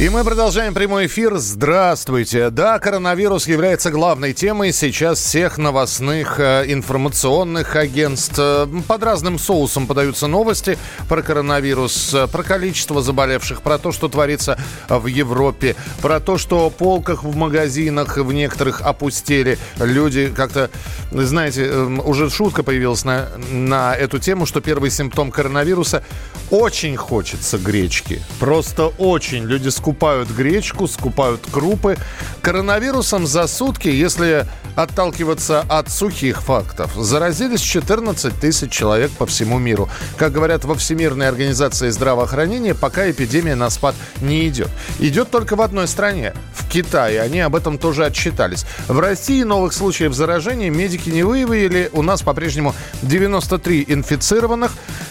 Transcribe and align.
И 0.00 0.08
мы 0.08 0.24
продолжаем 0.24 0.72
прямой 0.72 1.08
эфир. 1.08 1.36
Здравствуйте. 1.36 2.48
Да, 2.48 2.78
коронавирус 2.78 3.46
является 3.46 3.90
главной 3.90 4.32
темой 4.32 4.72
сейчас 4.72 5.18
всех 5.18 5.58
новостных 5.58 6.40
э, 6.40 6.64
информационных 6.68 7.76
агентств. 7.76 8.40
Под 8.88 9.02
разным 9.02 9.38
соусом 9.38 9.86
подаются 9.86 10.26
новости 10.26 10.78
про 11.06 11.20
коронавирус, 11.20 12.14
э, 12.14 12.28
про 12.28 12.42
количество 12.42 13.02
заболевших, 13.02 13.60
про 13.60 13.76
то, 13.76 13.92
что 13.92 14.08
творится 14.08 14.58
в 14.88 15.06
Европе, 15.06 15.76
про 16.00 16.18
то, 16.18 16.38
что 16.38 16.70
полках 16.70 17.22
в 17.22 17.36
магазинах 17.36 18.16
в 18.16 18.32
некоторых 18.32 18.80
опустели. 18.80 19.58
Люди 19.76 20.32
как-то, 20.34 20.70
знаете, 21.12 21.66
э, 21.66 21.84
уже 21.84 22.30
шутка 22.30 22.62
появилась 22.62 23.04
на, 23.04 23.28
на 23.50 23.94
эту 23.94 24.18
тему, 24.18 24.46
что 24.46 24.62
первый 24.62 24.90
симптом 24.90 25.30
коронавируса 25.30 26.02
очень 26.50 26.96
хочется 26.96 27.58
гречки. 27.58 28.22
Просто 28.38 28.86
очень. 28.86 29.44
Люди 29.44 29.68
скучают 29.68 29.89
скупают 29.90 30.30
гречку, 30.30 30.86
скупают 30.86 31.40
крупы. 31.50 31.96
Коронавирусом 32.42 33.26
за 33.26 33.48
сутки, 33.48 33.88
если 33.88 34.46
отталкиваться 34.76 35.64
от 35.68 35.90
сухих 35.90 36.42
фактов, 36.42 36.92
заразились 36.94 37.60
14 37.60 38.32
тысяч 38.38 38.70
человек 38.70 39.10
по 39.10 39.26
всему 39.26 39.58
миру. 39.58 39.88
Как 40.16 40.30
говорят 40.30 40.64
во 40.64 40.76
Всемирной 40.76 41.28
организации 41.28 41.90
здравоохранения, 41.90 42.74
пока 42.74 43.10
эпидемия 43.10 43.56
на 43.56 43.68
спад 43.68 43.96
не 44.20 44.46
идет. 44.46 44.68
Идет 45.00 45.30
только 45.30 45.56
в 45.56 45.60
одной 45.60 45.88
стране, 45.88 46.34
в 46.54 46.68
Китае. 46.68 47.20
Они 47.20 47.40
об 47.40 47.56
этом 47.56 47.76
тоже 47.76 48.06
отчитались. 48.06 48.64
В 48.86 49.00
России 49.00 49.42
новых 49.42 49.72
случаев 49.72 50.14
заражения 50.14 50.70
медики 50.70 51.10
не 51.10 51.24
выявили. 51.24 51.90
У 51.92 52.02
нас 52.02 52.22
по-прежнему 52.22 52.76
93 53.02 53.86
инфицированных. 53.88 54.70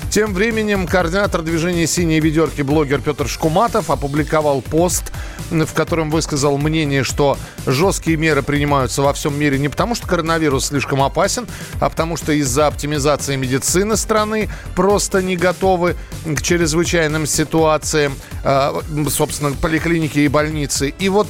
Тем 0.09 0.33
временем 0.33 0.87
координатор 0.87 1.43
движения 1.43 1.85
«Синие 1.85 2.19
ведерки» 2.19 2.63
блогер 2.63 2.99
Петр 2.99 3.27
Шкуматов 3.27 3.91
опубликовал 3.91 4.58
пост, 4.61 5.11
в 5.49 5.73
котором 5.73 6.09
высказал 6.09 6.57
мнение, 6.57 7.03
что 7.03 7.37
жесткие 7.65 8.17
меры 8.17 8.43
принимаются 8.43 9.01
во 9.01 9.13
всем 9.13 9.37
мире 9.37 9.57
не 9.57 9.69
потому, 9.69 9.95
что 9.95 10.07
коронавирус 10.07 10.67
слишком 10.67 11.01
опасен, 11.01 11.47
а 11.79 11.89
потому 11.89 12.17
что 12.17 12.31
из-за 12.33 12.67
оптимизации 12.67 13.35
медицины 13.35 13.97
страны 13.97 14.49
просто 14.75 15.21
не 15.21 15.35
готовы 15.35 15.95
к 16.25 16.41
чрезвычайным 16.41 17.25
ситуациям, 17.25 18.15
а, 18.43 18.81
собственно, 19.09 19.51
поликлиники 19.53 20.19
и 20.19 20.27
больницы. 20.27 20.89
И 20.99 21.09
вот 21.09 21.27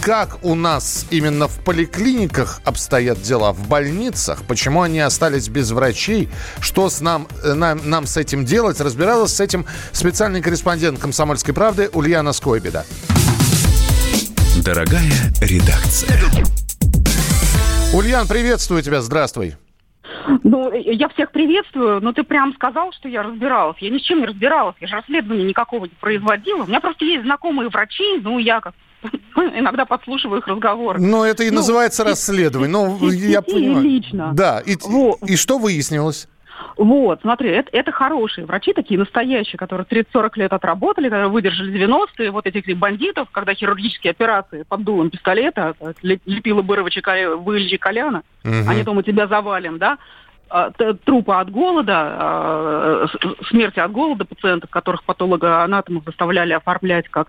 как 0.00 0.42
у 0.42 0.54
нас 0.54 1.06
именно 1.10 1.46
в 1.46 1.62
поликлиниках 1.62 2.60
обстоят 2.64 3.20
дела, 3.20 3.52
в 3.52 3.68
больницах, 3.68 4.44
почему 4.46 4.82
они 4.82 5.00
остались 5.00 5.48
без 5.48 5.70
врачей, 5.72 6.28
что 6.60 6.88
с 6.88 7.00
нам, 7.00 7.26
э, 7.44 7.52
нам, 7.52 7.80
нам 7.84 8.06
с 8.06 8.16
этим 8.16 8.44
делать, 8.44 8.80
разбиралась 8.80 9.34
с 9.34 9.40
этим 9.40 9.66
специальный 9.92 10.40
корреспондент 10.40 10.98
«Комсомольской 10.98 11.52
правды» 11.52 11.90
Ульяна 11.92 12.32
Скойбеда. 12.32 12.84
Дорогая 14.64 15.12
редакция. 15.42 16.18
Ульян, 17.92 18.26
приветствую 18.26 18.82
тебя, 18.82 19.02
здравствуй. 19.02 19.56
Ну, 20.44 20.72
я 20.72 21.08
всех 21.10 21.30
приветствую, 21.30 22.00
но 22.00 22.12
ты 22.12 22.22
прям 22.22 22.54
сказал, 22.54 22.92
что 22.92 23.08
я 23.08 23.22
разбиралась. 23.22 23.76
Я 23.80 23.90
ни 23.90 23.98
с 23.98 24.02
чем 24.02 24.20
не 24.20 24.26
разбиралась, 24.26 24.76
я 24.80 24.86
же 24.86 24.94
расследования 24.94 25.44
никакого 25.44 25.84
не 25.84 25.92
производила. 26.00 26.62
У 26.62 26.66
меня 26.66 26.80
просто 26.80 27.04
есть 27.04 27.24
знакомые 27.24 27.68
врачи, 27.68 28.18
ну, 28.22 28.38
я 28.38 28.60
как 28.60 28.74
иногда 29.36 29.84
подслушиваю 29.84 30.40
их 30.40 30.46
разговоры. 30.46 31.00
Но 31.00 31.24
это 31.24 31.44
и 31.44 31.50
ну, 31.50 31.56
называется 31.56 32.04
расследование. 32.04 32.70
Ну, 32.70 33.10
я 33.10 33.42
понимаю. 33.42 33.82
лично. 33.82 34.30
Да, 34.34 34.60
и, 34.60 34.76
вот. 34.82 35.18
и 35.22 35.36
что 35.36 35.58
выяснилось? 35.58 36.28
Вот, 36.76 37.20
смотри, 37.22 37.50
это, 37.50 37.68
это 37.72 37.92
хорошие 37.92 38.46
врачи, 38.46 38.72
такие 38.72 38.98
настоящие, 38.98 39.58
которые 39.58 39.86
30-40 39.86 40.30
лет 40.36 40.52
отработали, 40.52 41.08
которые 41.08 41.28
выдержали 41.28 41.86
90-е, 41.86 42.30
вот 42.30 42.46
этих 42.46 42.76
бандитов, 42.76 43.28
когда 43.32 43.54
хирургические 43.54 44.12
операции 44.12 44.64
под 44.68 44.84
дулом 44.84 45.10
пистолета, 45.10 45.74
лепила 46.02 46.62
Быровича 46.62 47.02
вылечи 47.36 47.76
Коляна, 47.76 48.22
угу. 48.44 48.54
они 48.68 48.82
думают, 48.82 49.06
тебя 49.06 49.26
завалим, 49.26 49.78
да, 49.78 49.98
трупа 51.04 51.40
от 51.40 51.50
голода, 51.50 51.94
а, 51.94 53.06
смерти 53.48 53.78
от 53.78 53.92
голода 53.92 54.24
пациентов, 54.24 54.70
которых 54.70 55.04
патологоанатомов 55.04 56.04
заставляли 56.04 56.52
оформлять 56.52 57.08
как 57.08 57.28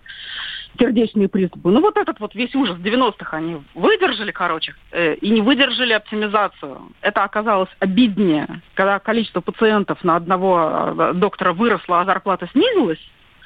сердечные 0.79 1.27
приступы. 1.27 1.69
Ну 1.69 1.81
вот 1.81 1.97
этот 1.97 2.19
вот 2.19 2.33
весь 2.33 2.55
ужас 2.55 2.77
90-х 2.77 3.35
они 3.35 3.61
выдержали, 3.75 4.31
короче, 4.31 4.73
э, 4.91 5.15
и 5.15 5.29
не 5.29 5.41
выдержали 5.41 5.93
оптимизацию. 5.93 6.81
Это 7.01 7.23
оказалось 7.23 7.69
обиднее, 7.79 8.61
когда 8.73 8.99
количество 8.99 9.41
пациентов 9.41 10.03
на 10.03 10.15
одного 10.15 10.93
э, 10.97 11.13
доктора 11.13 11.53
выросло, 11.53 12.01
а 12.01 12.05
зарплата 12.05 12.47
снизилась, 12.53 12.99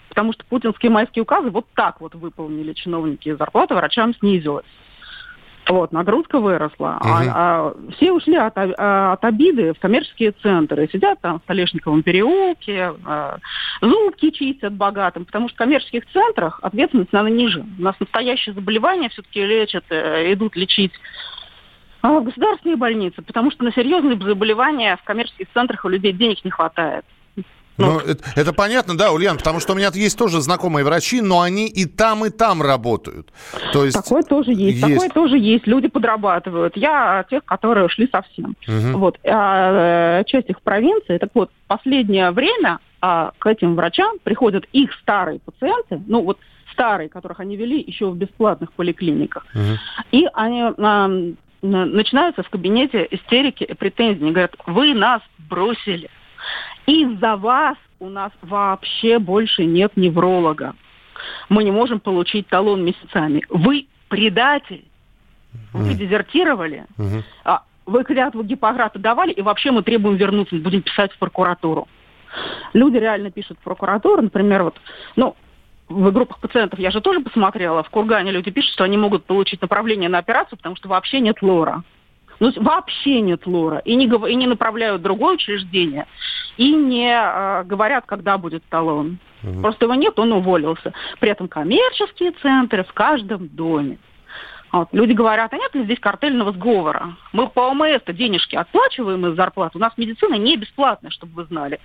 потому 0.10 0.34
что 0.34 0.46
путинские 0.46 0.92
майские 0.92 1.24
указы 1.24 1.50
вот 1.50 1.66
так 1.76 2.00
вот 2.00 2.16
выполнили 2.16 2.74
чиновники, 2.74 3.30
и 3.30 3.34
зарплата 3.34 3.76
врачам 3.76 4.14
снизилась. 4.16 4.66
Вот, 5.68 5.92
нагрузка 5.92 6.40
выросла. 6.40 7.00
Угу. 7.02 7.10
А, 7.10 7.24
а 7.34 7.74
все 7.96 8.12
ушли 8.12 8.36
от, 8.36 8.54
а, 8.56 9.14
от 9.14 9.26
обиды 9.26 9.74
в 9.74 9.80
коммерческие 9.80 10.32
центры. 10.32 10.88
Сидят 10.92 11.20
там 11.22 11.40
в 11.40 11.44
Столешниковом 11.44 12.04
переулке, 12.04 12.94
а, 13.06 13.38
зубки 13.82 14.30
чистят 14.30 14.74
богатым, 14.74 15.26
потому 15.26 15.48
что 15.48 15.56
в 15.56 15.58
коммерческих 15.58 16.04
центрах 16.12 16.60
ответственность, 16.62 17.12
наверное, 17.14 17.38
ниже. 17.38 17.66
У 17.80 17.82
нас 17.82 17.96
настоящие 18.00 18.54
заболевания 18.54 19.10
все-таки 19.10 19.44
лечат, 19.44 19.86
э, 19.90 20.34
идут 20.34 20.56
лечить 20.56 20.94
а, 22.02 22.20
в 22.20 22.24
государственные 22.26 22.78
больницы, 22.78 23.22
потому 23.24 23.50
что 23.50 23.64
на 23.64 23.72
серьезные 23.72 24.20
заболевания 24.20 24.98
в 24.98 25.04
коммерческих 25.04 25.48
центрах 25.54 25.84
у 25.86 25.90
людей 25.90 26.14
денег 26.14 26.46
не 26.46 26.52
хватает. 26.52 27.06
Ну, 27.78 27.94
ну 27.94 28.00
это, 28.00 28.24
это 28.36 28.54
понятно, 28.54 28.98
да, 28.98 29.12
Ульян, 29.12 29.38
потому 29.38 29.60
что 29.60 29.74
у 29.74 29.76
меня 29.76 29.90
есть 29.94 30.18
тоже 30.18 30.42
знакомые 30.42 30.86
врачи, 30.86 31.22
но 31.22 31.42
они 31.42 31.68
и 31.68 31.86
там, 31.86 32.26
и 32.26 32.30
там 32.30 32.62
работают. 32.62 33.32
То 33.74 33.86
есть 33.86 33.96
такое 33.96 34.24
тоже 34.24 34.52
есть, 34.52 34.78
есть. 34.78 34.94
такое 34.94 35.10
тоже 35.10 35.38
есть. 35.38 35.68
Люди 35.68 35.88
подрабатывают. 35.88 36.78
Я 36.78 37.26
тех, 37.30 37.44
которые 37.46 37.86
ушли 37.86 38.10
совсем. 38.12 38.56
Угу. 38.68 38.98
Вот. 38.98 39.20
А, 39.26 40.20
э, 40.20 40.24
часть 40.26 40.50
их 40.50 40.62
провинции. 40.62 41.18
Так 41.18 41.30
вот, 41.34 41.52
последнее 41.68 42.32
время 42.32 42.80
а, 43.02 43.32
к 43.38 43.48
этим 43.48 43.76
врачам 43.76 44.18
приходят 44.24 44.66
их 44.72 44.92
старые 45.02 45.40
пациенты, 45.40 46.02
ну 46.08 46.24
вот 46.24 46.40
старые, 46.72 47.10
которых 47.10 47.40
они 47.40 47.56
вели 47.56 47.82
еще 47.86 48.10
в 48.10 48.18
бесплатных 48.18 48.72
поликлиниках. 48.74 49.46
Угу. 49.54 49.78
И 50.12 50.28
они 50.34 50.64
а, 50.78 51.08
начинаются 51.62 52.44
в 52.44 52.50
кабинете 52.50 53.08
истерики 53.12 53.64
и 53.64 53.74
претензии. 53.74 54.22
Они 54.22 54.32
говорят, 54.32 54.56
вы 54.66 54.94
нас 54.94 55.22
бросили. 55.38 56.10
Из-за 56.86 57.36
вас 57.36 57.78
у 58.00 58.10
нас 58.10 58.32
вообще 58.42 59.20
больше 59.20 59.66
нет 59.66 59.94
невролога. 59.96 60.76
Мы 61.50 61.64
не 61.64 61.72
можем 61.72 62.00
получить 62.00 62.48
талон 62.48 62.84
месяцами. 62.84 63.44
Вы 63.50 63.88
предатель. 64.10 64.86
Вы 65.74 65.92
mm. 65.92 65.96
дезертировали. 65.96 66.86
Mm-hmm. 66.98 67.60
Вы 67.86 68.04
клятву 68.04 68.44
Гиппократа 68.44 69.00
давали, 69.00 69.32
и 69.32 69.42
вообще 69.42 69.72
мы 69.72 69.84
требуем 69.84 70.18
вернуться, 70.18 70.56
будем 70.56 70.82
писать 70.82 71.12
в 71.14 71.20
прокуратуру. 71.20 71.88
Люди 72.74 72.98
реально 72.98 73.32
пишут 73.32 73.60
в 73.60 73.64
прокуратуру, 73.64 74.24
например, 74.24 74.64
вот, 74.64 74.76
ну, 75.16 75.36
в 75.88 76.12
группах 76.12 76.40
пациентов 76.40 76.80
я 76.80 76.90
же 76.90 77.00
тоже 77.00 77.20
посмотрела, 77.20 77.84
в 77.84 77.90
Кургане 77.90 78.32
люди 78.32 78.50
пишут, 78.50 78.72
что 78.72 78.84
они 78.84 78.98
могут 78.98 79.26
получить 79.26 79.62
направление 79.62 80.10
на 80.10 80.18
операцию, 80.18 80.58
потому 80.58 80.76
что 80.76 80.90
вообще 80.90 81.20
нет 81.20 81.42
лора. 81.42 81.84
Ну, 82.40 82.52
вообще 82.58 83.22
нет 83.22 83.46
лора. 83.46 83.80
И 83.80 83.96
не, 83.96 84.06
и 84.06 84.36
не 84.36 84.48
направляют 84.48 85.02
в 85.02 85.04
другое 85.04 85.36
учреждение. 85.36 86.08
И 86.58 86.74
не 86.74 87.12
э, 87.12 87.64
говорят, 87.64 88.06
когда 88.06 88.38
будет 88.38 88.64
талон. 88.70 89.20
Угу. 89.44 89.62
Просто 89.62 89.86
его 89.86 89.96
нет, 89.96 90.18
он 90.20 90.32
уволился. 90.34 90.94
При 91.20 91.30
этом 91.30 91.48
коммерческие 91.48 92.32
центры 92.42 92.84
в 92.84 92.94
каждом 92.94 93.48
доме. 93.48 93.98
Вот. 94.72 94.90
Люди 94.92 95.14
говорят, 95.14 95.54
а 95.54 95.58
нет 95.58 95.74
ли 95.74 95.84
здесь 95.84 96.00
картельного 96.00 96.52
сговора? 96.52 97.16
Мы 97.32 97.48
по 97.48 97.70
ОМС-то 97.70 98.12
денежки 98.12 98.56
отплачиваем 98.56 99.26
из 99.28 99.36
зарплат. 99.36 99.76
У 99.76 99.80
нас 99.80 99.94
медицина 99.96 100.36
не 100.36 100.58
бесплатная, 100.58 101.12
чтобы 101.12 101.34
вы 101.34 101.46
знали. 101.46 101.80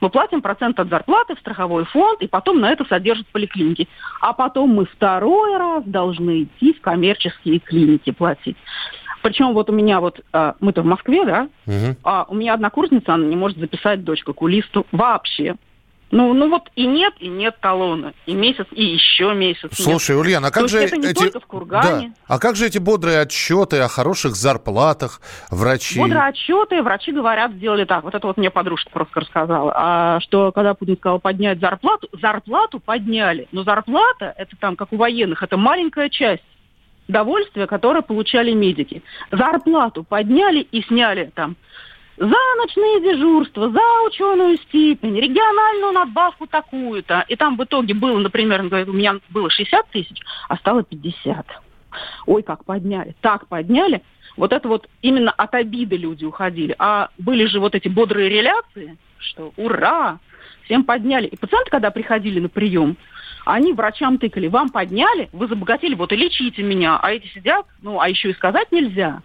Мы 0.00 0.10
платим 0.10 0.42
процент 0.42 0.78
от 0.80 0.88
зарплаты 0.88 1.36
в 1.36 1.38
страховой 1.38 1.84
фонд, 1.84 2.20
и 2.20 2.26
потом 2.26 2.60
на 2.60 2.70
это 2.70 2.84
содержат 2.84 3.26
поликлиники. 3.28 3.88
А 4.20 4.32
потом 4.32 4.70
мы 4.70 4.86
второй 4.86 5.56
раз 5.56 5.84
должны 5.84 6.42
идти 6.42 6.72
в 6.72 6.80
коммерческие 6.80 7.60
клиники 7.60 8.10
платить. 8.10 8.56
Причем 9.24 9.54
вот 9.54 9.70
у 9.70 9.72
меня 9.72 10.00
вот, 10.00 10.20
а, 10.34 10.54
мы-то 10.60 10.82
в 10.82 10.84
Москве, 10.84 11.24
да, 11.24 11.48
угу. 11.66 11.96
а 12.04 12.26
у 12.28 12.34
меня 12.34 12.52
однокурсница, 12.52 13.14
она 13.14 13.24
не 13.24 13.36
может 13.36 13.56
записать 13.56 14.04
дочку 14.04 14.34
к 14.34 14.36
окулисту 14.36 14.86
вообще. 14.92 15.54
Ну, 16.10 16.34
ну 16.34 16.50
вот 16.50 16.70
и 16.76 16.86
нет, 16.86 17.14
и 17.20 17.28
нет 17.28 17.56
талона. 17.58 18.12
И 18.26 18.34
месяц, 18.34 18.66
и 18.70 18.84
еще 18.84 19.32
месяц. 19.32 19.70
Слушай, 19.72 20.14
нет. 20.14 20.26
Ульяна, 20.26 20.48
а 20.48 20.50
как 20.50 20.64
То 20.64 20.68
же 20.68 20.78
это 20.80 20.98
не 20.98 21.08
эти... 21.08 21.22
только 21.22 21.40
в 21.40 21.46
Кургане. 21.46 22.08
Да. 22.08 22.34
А 22.34 22.38
как 22.38 22.54
же 22.54 22.66
эти 22.66 22.76
бодрые 22.76 23.20
отчеты 23.20 23.78
о 23.78 23.88
хороших 23.88 24.36
зарплатах 24.36 25.22
врачей? 25.50 26.02
Бодрые 26.02 26.26
отчеты, 26.26 26.82
врачи 26.82 27.10
говорят, 27.10 27.52
сделали 27.52 27.86
так. 27.86 28.04
Вот 28.04 28.14
это 28.14 28.26
вот 28.26 28.36
мне 28.36 28.50
подружка 28.50 28.90
просто 28.90 29.20
рассказала. 29.20 29.72
А, 29.74 30.20
что 30.20 30.52
когда 30.52 30.74
Путин 30.74 30.98
сказал 30.98 31.18
поднять 31.18 31.60
зарплату, 31.60 32.08
зарплату 32.12 32.78
подняли. 32.78 33.48
Но 33.52 33.64
зарплата, 33.64 34.34
это 34.36 34.54
там, 34.60 34.76
как 34.76 34.92
у 34.92 34.96
военных, 34.96 35.42
это 35.42 35.56
маленькая 35.56 36.10
часть 36.10 36.44
довольствие, 37.08 37.66
которое 37.66 38.02
получали 38.02 38.52
медики. 38.52 39.02
Зарплату 39.30 40.04
подняли 40.04 40.60
и 40.60 40.82
сняли 40.82 41.30
там 41.34 41.56
за 42.16 42.36
ночные 42.58 43.00
дежурства, 43.00 43.70
за 43.70 44.06
ученую 44.06 44.56
степень, 44.58 45.18
региональную 45.18 45.92
надбавку 45.92 46.46
такую-то. 46.46 47.24
И 47.28 47.36
там 47.36 47.56
в 47.56 47.64
итоге 47.64 47.94
было, 47.94 48.18
например, 48.18 48.62
у 48.62 48.92
меня 48.92 49.16
было 49.30 49.50
60 49.50 49.88
тысяч, 49.90 50.20
а 50.48 50.56
стало 50.56 50.84
50. 50.84 51.46
Ой, 52.26 52.42
как 52.42 52.64
подняли. 52.64 53.14
Так 53.20 53.48
подняли. 53.48 54.02
Вот 54.36 54.52
это 54.52 54.68
вот 54.68 54.88
именно 55.02 55.30
от 55.30 55.54
обиды 55.54 55.96
люди 55.96 56.24
уходили. 56.24 56.74
А 56.78 57.10
были 57.18 57.46
же 57.46 57.60
вот 57.60 57.74
эти 57.74 57.88
бодрые 57.88 58.28
реляции, 58.28 58.96
что 59.18 59.52
ура, 59.56 60.18
всем 60.64 60.84
подняли. 60.84 61.26
И 61.26 61.36
пациенты, 61.36 61.70
когда 61.70 61.90
приходили 61.90 62.40
на 62.40 62.48
прием, 62.48 62.96
они 63.44 63.72
врачам 63.72 64.18
тыкали, 64.18 64.48
вам 64.48 64.70
подняли, 64.70 65.28
вы 65.32 65.46
забогатели, 65.46 65.94
вот 65.94 66.12
и 66.12 66.16
лечите 66.16 66.62
меня. 66.62 66.98
А 67.00 67.12
эти 67.12 67.26
сидят, 67.28 67.66
ну, 67.82 68.00
а 68.00 68.08
еще 68.08 68.30
и 68.30 68.34
сказать 68.34 68.70
нельзя. 68.72 69.22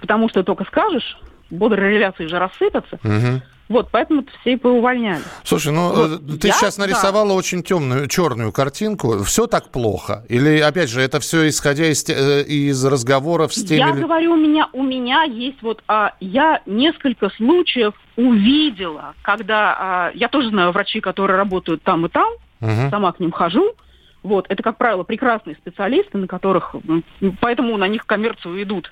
Потому 0.00 0.28
что 0.28 0.42
только 0.42 0.64
скажешь, 0.64 1.16
бодрые 1.50 1.94
реляции 1.94 2.26
же 2.26 2.38
рассыпятся. 2.38 2.98
Угу. 3.02 3.42
Вот, 3.68 3.88
поэтому 3.90 4.24
все 4.40 4.52
и 4.52 4.56
поувольняли. 4.56 5.22
Слушай, 5.42 5.72
ну 5.72 5.88
вот, 5.88 6.20
э, 6.20 6.38
ты 6.38 6.48
я, 6.48 6.52
сейчас 6.52 6.76
нарисовала 6.76 7.28
да. 7.28 7.34
очень 7.34 7.62
темную, 7.62 8.08
черную 8.08 8.52
картинку. 8.52 9.22
Все 9.22 9.46
так 9.46 9.70
плохо? 9.70 10.24
Или, 10.28 10.58
опять 10.58 10.90
же, 10.90 11.00
это 11.00 11.18
все 11.18 11.48
исходя 11.48 11.86
из, 11.86 12.06
э, 12.08 12.42
из 12.42 12.84
разговоров 12.84 13.54
с 13.54 13.64
теми... 13.64 13.78
Я 13.78 13.92
говорю, 13.92 14.34
у 14.34 14.36
меня, 14.36 14.68
у 14.74 14.82
меня 14.82 15.22
есть 15.22 15.62
вот... 15.62 15.82
А, 15.88 16.12
я 16.20 16.60
несколько 16.66 17.30
случаев 17.30 17.94
увидела, 18.16 19.14
когда... 19.22 19.76
А, 19.78 20.10
я 20.14 20.28
тоже 20.28 20.50
знаю 20.50 20.72
врачей, 20.72 21.00
которые 21.00 21.38
работают 21.38 21.82
там 21.82 22.04
и 22.04 22.10
там, 22.10 22.28
угу. 22.64 22.90
сама 22.90 23.12
к 23.12 23.20
ним 23.20 23.32
хожу. 23.32 23.74
Вот, 24.22 24.46
это, 24.48 24.62
как 24.62 24.78
правило, 24.78 25.02
прекрасные 25.02 25.54
специалисты, 25.56 26.16
на 26.16 26.26
которых... 26.26 26.74
Поэтому 27.40 27.76
на 27.76 27.88
них 27.88 28.06
коммерцию 28.06 28.62
идут 28.62 28.90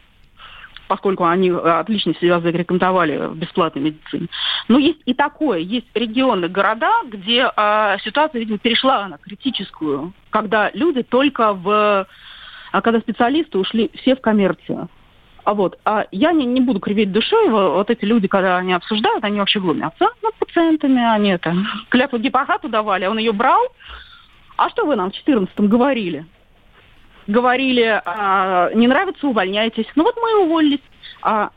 поскольку 0.89 1.25
они 1.25 1.49
э, 1.49 1.55
отлично 1.55 2.15
себя 2.17 2.39
зарекомендовали 2.41 3.17
в 3.17 3.35
бесплатной 3.35 3.81
медицине. 3.81 4.27
Но 4.69 4.79
есть 4.79 5.01
и 5.07 5.15
такое, 5.15 5.61
есть 5.61 5.87
регионы, 5.95 6.49
города, 6.49 6.93
где 7.07 7.51
э, 7.57 7.97
ситуация, 8.05 8.41
видимо, 8.41 8.59
перешла 8.59 9.09
на 9.09 9.17
критическую, 9.17 10.13
когда 10.29 10.71
люди 10.75 11.03
только 11.03 11.55
в... 11.55 12.07
А 12.73 12.83
когда 12.83 13.01
специалисты 13.01 13.57
ушли 13.57 13.91
все 13.95 14.15
в 14.15 14.21
коммерцию. 14.21 14.91
А 15.45 15.55
вот, 15.55 15.79
а 15.85 16.07
я 16.13 16.33
не, 16.33 16.45
не 16.47 16.61
буду 16.61 16.79
кривить 16.79 17.11
душой, 17.11 17.49
вот 17.49 17.91
эти 17.91 18.05
люди, 18.05 18.29
когда 18.29 18.59
они 18.59 18.73
обсуждают, 18.73 19.25
они 19.25 19.39
вообще 19.39 19.59
глумятся 19.59 20.11
над 20.23 20.35
пациентами, 20.35 21.03
они 21.03 21.31
это, 21.31 21.55
клятву 21.89 22.19
Гиппократу 22.19 22.69
давали, 22.69 23.07
он 23.07 23.19
ее 23.19 23.33
брал. 23.33 23.61
А 24.57 24.71
что 24.71 24.87
вы 24.87 24.95
нам 24.95 25.11
в 25.11 25.15
14 25.15 25.59
говорили? 25.61 26.27
говорили, 27.27 28.01
а, 28.05 28.71
не 28.75 28.89
нравится, 28.89 29.27
увольняйтесь. 29.27 29.87
Ну 29.95 30.05
вот 30.05 30.17
мы 30.21 30.45
уволились. 30.45 30.81
А 31.23 31.51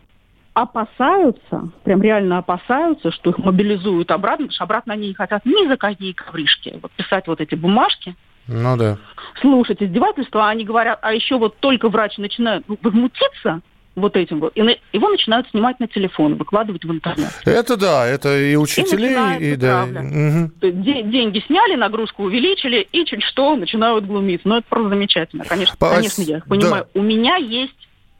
опасаются, 0.54 1.70
прям 1.84 2.02
реально 2.02 2.38
опасаются, 2.38 3.12
что 3.12 3.32
их 3.32 3.38
мобилизуют 3.40 4.10
обратно, 4.12 4.46
потому 4.46 4.54
что 4.54 4.64
обратно 4.64 4.94
они 4.94 5.10
не 5.10 5.14
хотят 5.14 5.46
ни 5.46 5.68
за 5.68 5.76
какие 5.76 6.14
ковришки. 6.14 6.80
Вот 6.82 6.92
писать 6.94 7.28
вот 7.28 7.42
эти 7.42 7.56
бумажки. 7.56 8.16
Ну 8.48 8.78
да. 8.78 8.98
Слушать 9.42 9.84
издевательства, 9.84 10.46
а 10.46 10.50
они 10.50 10.64
говорят, 10.64 11.00
а 11.02 11.14
еще 11.14 11.38
вот 11.38 11.58
только 11.60 11.90
врач 11.90 12.18
начинает 12.18 12.64
возмутиться, 12.82 13.62
вот 13.96 14.16
этим 14.18 14.40
вот. 14.40 14.52
И 14.56 14.62
на, 14.62 14.76
его 14.94 15.10
начинают 15.10 15.50
снимать 15.50 15.80
на 15.80 15.88
телефон, 15.88 16.36
выкладывать 16.36 16.84
в 16.84 16.92
интернет. 16.92 17.30
Это 17.46 17.78
да, 17.78 18.06
это 18.06 18.38
и 18.38 18.56
учителей, 18.56 19.16
и, 19.40 19.54
и 19.54 19.56
да. 19.56 19.84
Угу. 19.84 20.72
деньги 20.72 21.44
сняли, 21.48 21.76
нагрузку 21.76 22.24
увеличили, 22.24 22.88
и 22.92 23.06
чуть 23.06 23.24
что 23.24 23.56
начинают 23.56 24.06
глумиться. 24.06 24.48
Но 24.48 24.58
это 24.58 24.68
просто 24.70 24.90
замечательно. 24.90 25.46
Конечно, 25.46 25.76
По... 25.78 25.90
конечно 25.90 26.22
я 26.22 26.38
их 26.38 26.46
понимаю. 26.46 26.88
Да. 26.94 27.00
У 27.00 27.04
меня 27.04 27.38
есть 27.38 27.74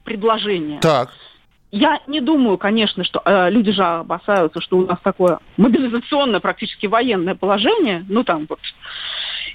предложение. 0.04 0.80
Так. 0.80 1.12
Я 1.76 2.00
не 2.08 2.22
думаю, 2.22 2.58
конечно, 2.58 3.04
что 3.04 3.22
э, 3.26 3.50
люди 3.50 3.74
же 3.74 3.84
опасаются, 3.84 4.62
что 4.62 4.78
у 4.78 4.86
нас 4.86 4.98
такое 5.04 5.40
мобилизационное, 5.58 6.40
практически 6.40 6.86
военное 6.86 7.36
положение. 7.36 8.06
Ну, 8.08 8.24
там 8.24 8.46
вот 8.48 8.62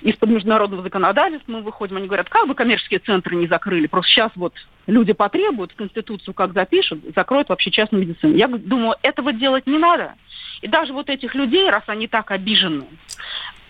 из-под 0.02 0.28
международного 0.28 0.82
законодательства 0.82 1.50
мы 1.50 1.62
выходим, 1.62 1.96
они 1.96 2.08
говорят, 2.08 2.28
как 2.28 2.46
бы 2.46 2.54
коммерческие 2.54 3.00
центры 3.00 3.36
не 3.36 3.46
закрыли, 3.46 3.86
просто 3.86 4.10
сейчас 4.10 4.32
вот 4.34 4.52
люди 4.86 5.14
потребуют, 5.14 5.72
Конституцию 5.72 6.34
как 6.34 6.52
запишут, 6.52 7.00
закроют 7.16 7.48
вообще 7.48 7.70
частную 7.70 8.06
медицину. 8.06 8.36
Я 8.36 8.48
думаю, 8.48 8.96
этого 9.00 9.32
делать 9.32 9.66
не 9.66 9.78
надо. 9.78 10.12
И 10.60 10.68
даже 10.68 10.92
вот 10.92 11.08
этих 11.08 11.34
людей, 11.34 11.70
раз 11.70 11.84
они 11.86 12.06
так 12.06 12.32
обижены, 12.32 12.84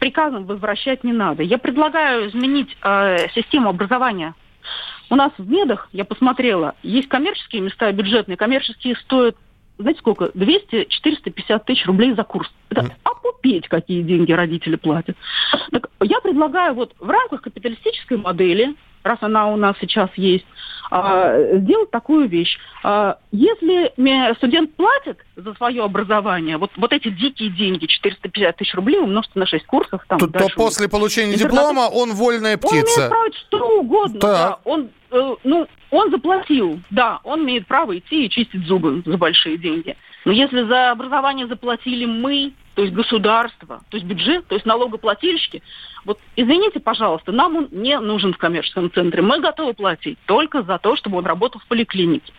приказом 0.01 0.45
возвращать 0.47 1.05
не 1.05 1.13
надо. 1.13 1.45
Я 1.45 1.59
предлагаю 1.59 2.29
изменить 2.29 2.77
э, 2.83 3.29
систему 3.33 3.69
образования. 3.69 4.35
У 5.11 5.17
нас 5.17 5.33
в 5.37 5.51
медах, 5.51 5.89
я 5.93 6.05
посмотрела, 6.05 6.75
есть 6.83 7.09
коммерческие 7.09 7.63
места 7.63 7.91
бюджетные. 7.93 8.37
Коммерческие 8.37 8.97
стоят 8.97 9.37
знаете 9.81 10.01
сколько? 10.01 10.27
200-450 10.27 11.65
тысяч 11.65 11.87
рублей 11.87 12.13
за 12.13 12.23
курс. 12.23 12.51
Это 12.69 12.83
mm. 12.83 12.93
опупеть, 13.03 13.67
какие 13.67 14.03
деньги 14.03 14.31
родители 14.31 14.77
платят. 14.77 15.17
Так 15.71 15.89
я 16.03 16.21
предлагаю 16.21 16.75
вот 16.75 16.95
в 16.99 17.09
рамках 17.09 17.41
капиталистической 17.43 18.19
модели, 18.19 18.77
раз 19.03 19.19
она 19.21 19.49
у 19.49 19.57
нас 19.57 19.77
сейчас 19.81 20.11
есть, 20.17 20.47
а, 20.91 21.59
сделать 21.59 21.91
такую 21.91 22.29
вещь. 22.29 22.59
А, 22.83 23.19
если 23.31 23.93
студент 24.35 24.75
платит 24.75 25.19
за 25.37 25.55
свое 25.55 25.85
образование, 25.85 26.59
вот, 26.59 26.71
вот 26.77 26.93
эти 26.93 27.09
дикие 27.11 27.51
деньги, 27.51 27.87
450 27.87 28.57
тысяч 28.57 28.75
рублей 28.75 28.99
умножьте 28.99 29.39
на 29.39 29.47
6 29.47 29.67
курсов. 29.67 30.03
Там, 30.09 30.19
то, 30.19 30.27
то 30.27 30.49
после 30.57 30.89
получения 30.89 31.37
диплома 31.37 31.89
он 31.93 32.15
вольная 32.15 32.57
птица. 32.57 32.75
Он 32.75 32.83
имеет 32.83 33.11
право 33.11 33.33
что 33.33 33.81
угодно. 33.81 34.21
Да. 34.21 34.31
Да. 34.31 34.59
Он, 34.65 34.91
э, 35.11 35.35
ну, 35.45 35.67
он 35.91 36.11
заплатил, 36.11 36.81
да, 36.91 37.21
он 37.25 37.45
имеет 37.45 37.67
право 37.67 37.97
идти 37.97 38.27
и 38.27 38.31
чистить 38.31 38.67
зубы 38.67 39.03
за 39.05 39.17
большие 39.17 39.59
деньги. 39.59 39.97
Но 40.25 40.33
если 40.33 40.63
за 40.67 40.91
образование 40.93 41.47
заплатили 41.47 42.05
мы, 42.05 42.53
то 42.81 42.85
есть 42.85 42.97
государство, 42.97 43.83
то 43.91 43.99
есть 43.99 44.07
бюджет, 44.07 44.47
то 44.47 44.55
есть 44.55 44.65
налогоплательщики, 44.65 45.63
вот 46.07 46.19
извините, 46.35 46.81
пожалуйста, 46.81 47.31
нам 47.31 47.55
он 47.55 47.69
не 47.73 48.01
нужен 48.01 48.33
в 48.33 48.39
коммерческом 48.39 48.91
центре. 48.91 49.21
Мы 49.21 49.39
готовы 49.39 49.75
платить 49.75 50.19
только 50.25 50.63
за 50.63 50.79
то, 50.79 50.97
чтобы 50.97 51.19
он 51.19 51.27
работал 51.27 51.61
в 51.61 51.67
поликлинике. 51.67 52.33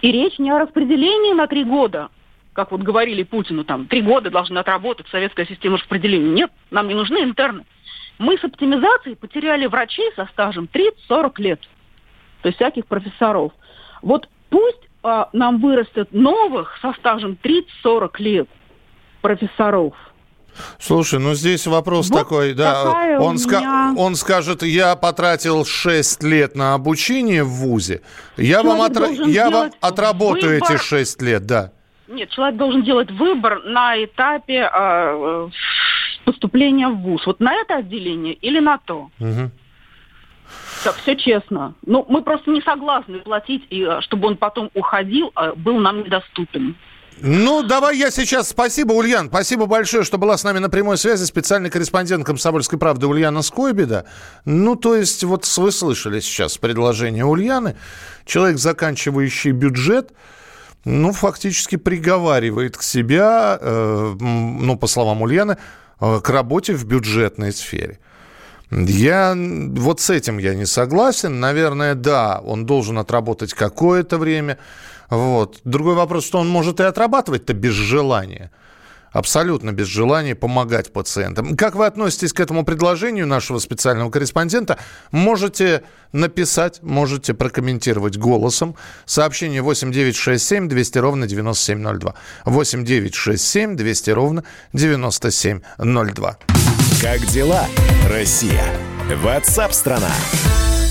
И 0.00 0.12
речь 0.12 0.38
не 0.38 0.52
о 0.52 0.60
распределении 0.60 1.32
на 1.32 1.48
три 1.48 1.64
года, 1.64 2.08
как 2.52 2.70
вот 2.70 2.82
говорили 2.82 3.24
Путину, 3.24 3.64
там, 3.64 3.86
три 3.86 4.00
года 4.00 4.30
должны 4.30 4.58
отработать 4.58 5.08
советская 5.08 5.44
система 5.44 5.76
распределения. 5.78 6.30
Нет, 6.30 6.52
нам 6.70 6.86
не 6.86 6.94
нужны 6.94 7.24
интерны. 7.24 7.64
Мы 8.20 8.38
с 8.38 8.44
оптимизацией 8.44 9.16
потеряли 9.16 9.66
врачей 9.66 10.12
со 10.14 10.26
стажем 10.26 10.68
30-40 10.72 11.32
лет 11.38 11.60
то 12.42 12.46
есть 12.46 12.58
всяких 12.58 12.86
профессоров. 12.86 13.52
Вот 14.02 14.28
пусть 14.50 14.88
а, 15.02 15.28
нам 15.32 15.60
вырастет 15.60 16.12
новых 16.12 16.78
со 16.80 16.92
стажем 16.92 17.36
30-40 17.42 18.10
лет 18.18 18.48
профессоров. 19.20 19.94
Слушай, 20.78 21.20
ну 21.20 21.34
здесь 21.34 21.66
вопрос 21.66 22.10
вот 22.10 22.18
такой, 22.18 22.54
да, 22.54 23.18
он, 23.20 23.36
ска- 23.36 23.60
меня... 23.60 23.94
он 23.96 24.16
скажет, 24.16 24.62
я 24.62 24.96
потратил 24.96 25.64
6 25.64 26.22
лет 26.24 26.56
на 26.56 26.74
обучение 26.74 27.44
в 27.44 27.50
ВУЗе, 27.50 28.02
я, 28.36 28.62
вам, 28.62 28.82
отра- 28.82 29.30
я 29.30 29.48
вам 29.48 29.70
отработаю 29.80 30.54
выбор... 30.54 30.72
эти 30.72 30.82
6 30.82 31.22
лет, 31.22 31.46
да. 31.46 31.70
Нет, 32.08 32.30
человек 32.30 32.56
должен 32.56 32.82
делать 32.82 33.10
выбор 33.12 33.62
на 33.64 34.02
этапе 34.04 34.68
э, 34.72 35.48
поступления 36.24 36.88
в 36.88 36.96
ВУЗ. 36.96 37.26
Вот 37.26 37.40
на 37.40 37.54
это 37.54 37.76
отделение 37.76 38.34
или 38.34 38.58
на 38.58 38.78
то. 38.78 39.10
Угу. 39.20 39.50
Так, 40.82 40.96
все 40.96 41.14
честно. 41.14 41.74
Ну, 41.86 42.04
мы 42.08 42.22
просто 42.22 42.50
не 42.50 42.62
согласны 42.62 43.20
платить, 43.20 43.64
и 43.70 43.84
э, 43.84 44.00
чтобы 44.00 44.26
он 44.26 44.36
потом 44.36 44.70
уходил, 44.74 45.30
а 45.36 45.54
был 45.54 45.78
нам 45.78 46.02
недоступен. 46.02 46.74
Ну, 47.22 47.62
давай 47.62 47.98
я 47.98 48.10
сейчас... 48.10 48.48
Спасибо, 48.48 48.92
Ульян. 48.92 49.28
Спасибо 49.28 49.66
большое, 49.66 50.04
что 50.04 50.16
была 50.16 50.38
с 50.38 50.44
нами 50.44 50.58
на 50.58 50.70
прямой 50.70 50.96
связи. 50.96 51.24
Специальный 51.24 51.68
корреспондент 51.68 52.24
«Комсомольской 52.24 52.78
правды» 52.78 53.06
Ульяна 53.06 53.42
Скойбеда. 53.42 54.06
Ну, 54.46 54.74
то 54.74 54.96
есть, 54.96 55.22
вот 55.24 55.46
вы 55.58 55.70
слышали 55.70 56.20
сейчас 56.20 56.56
предложение 56.56 57.26
Ульяны. 57.26 57.76
Человек, 58.24 58.58
заканчивающий 58.58 59.50
бюджет, 59.50 60.12
ну, 60.84 61.12
фактически 61.12 61.76
приговаривает 61.76 62.76
к 62.78 62.82
себя, 62.82 63.58
э, 63.60 64.16
ну, 64.18 64.76
по 64.78 64.86
словам 64.86 65.20
Ульяны, 65.20 65.58
э, 66.00 66.20
к 66.22 66.30
работе 66.30 66.72
в 66.72 66.84
бюджетной 66.86 67.52
сфере. 67.52 67.98
Я 68.70 69.36
вот 69.36 70.00
с 70.00 70.10
этим 70.10 70.38
я 70.38 70.54
не 70.54 70.64
согласен. 70.64 71.40
Наверное, 71.40 71.94
да, 71.94 72.40
он 72.42 72.66
должен 72.66 72.98
отработать 72.98 73.52
какое-то 73.52 74.16
время. 74.16 74.58
Вот. 75.10 75.60
Другой 75.64 75.94
вопрос, 75.94 76.24
что 76.24 76.38
он 76.38 76.48
может 76.48 76.80
и 76.80 76.84
отрабатывать-то 76.84 77.52
без 77.52 77.72
желания. 77.72 78.50
Абсолютно 79.12 79.72
без 79.72 79.88
желания 79.88 80.36
помогать 80.36 80.92
пациентам. 80.92 81.56
Как 81.56 81.74
вы 81.74 81.86
относитесь 81.86 82.32
к 82.32 82.38
этому 82.38 82.64
предложению 82.64 83.26
нашего 83.26 83.58
специального 83.58 84.08
корреспондента? 84.08 84.78
Можете 85.10 85.82
написать, 86.12 86.80
можете 86.82 87.34
прокомментировать 87.34 88.16
голосом. 88.16 88.76
Сообщение 89.06 89.62
8967 89.62 90.68
200 90.68 90.98
ровно 90.98 91.26
9702. 91.26 92.14
8967 92.44 93.76
200 93.76 94.10
ровно 94.10 94.44
9702. 94.72 96.38
Как 97.02 97.26
дела, 97.26 97.66
Россия? 98.08 98.64
Ватсап-страна! 99.22 100.10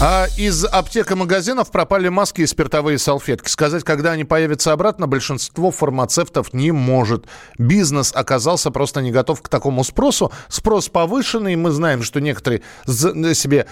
А 0.02 0.28
из 0.38 0.64
аптек 0.64 1.12
и 1.12 1.16
магазинов 1.16 1.72
пропали 1.72 2.08
маски 2.08 2.40
и 2.40 2.48
спиртовые 2.48 2.98
салфетки. 2.98 3.50
Сказать, 3.50 3.84
когда 3.84 4.12
они 4.12 4.24
появятся 4.24 4.72
обратно, 4.72 5.08
большинство 5.08 5.72
фармацевтов 5.72 6.54
не 6.54 6.72
может. 6.72 7.26
Бизнес 7.58 8.14
оказался 8.16 8.72
просто 8.72 9.02
не 9.02 9.12
готов 9.12 9.42
к 9.42 9.50
такому 9.50 9.84
спросу. 9.84 10.32
Спрос 10.48 10.88
повышенный. 10.88 11.58
Мы 11.58 11.72
знаем, 11.72 12.04
что 12.04 12.22
некоторые 12.22 12.62
себе, 12.88 13.68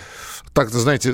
так 0.57 0.69
знаете, 0.69 1.13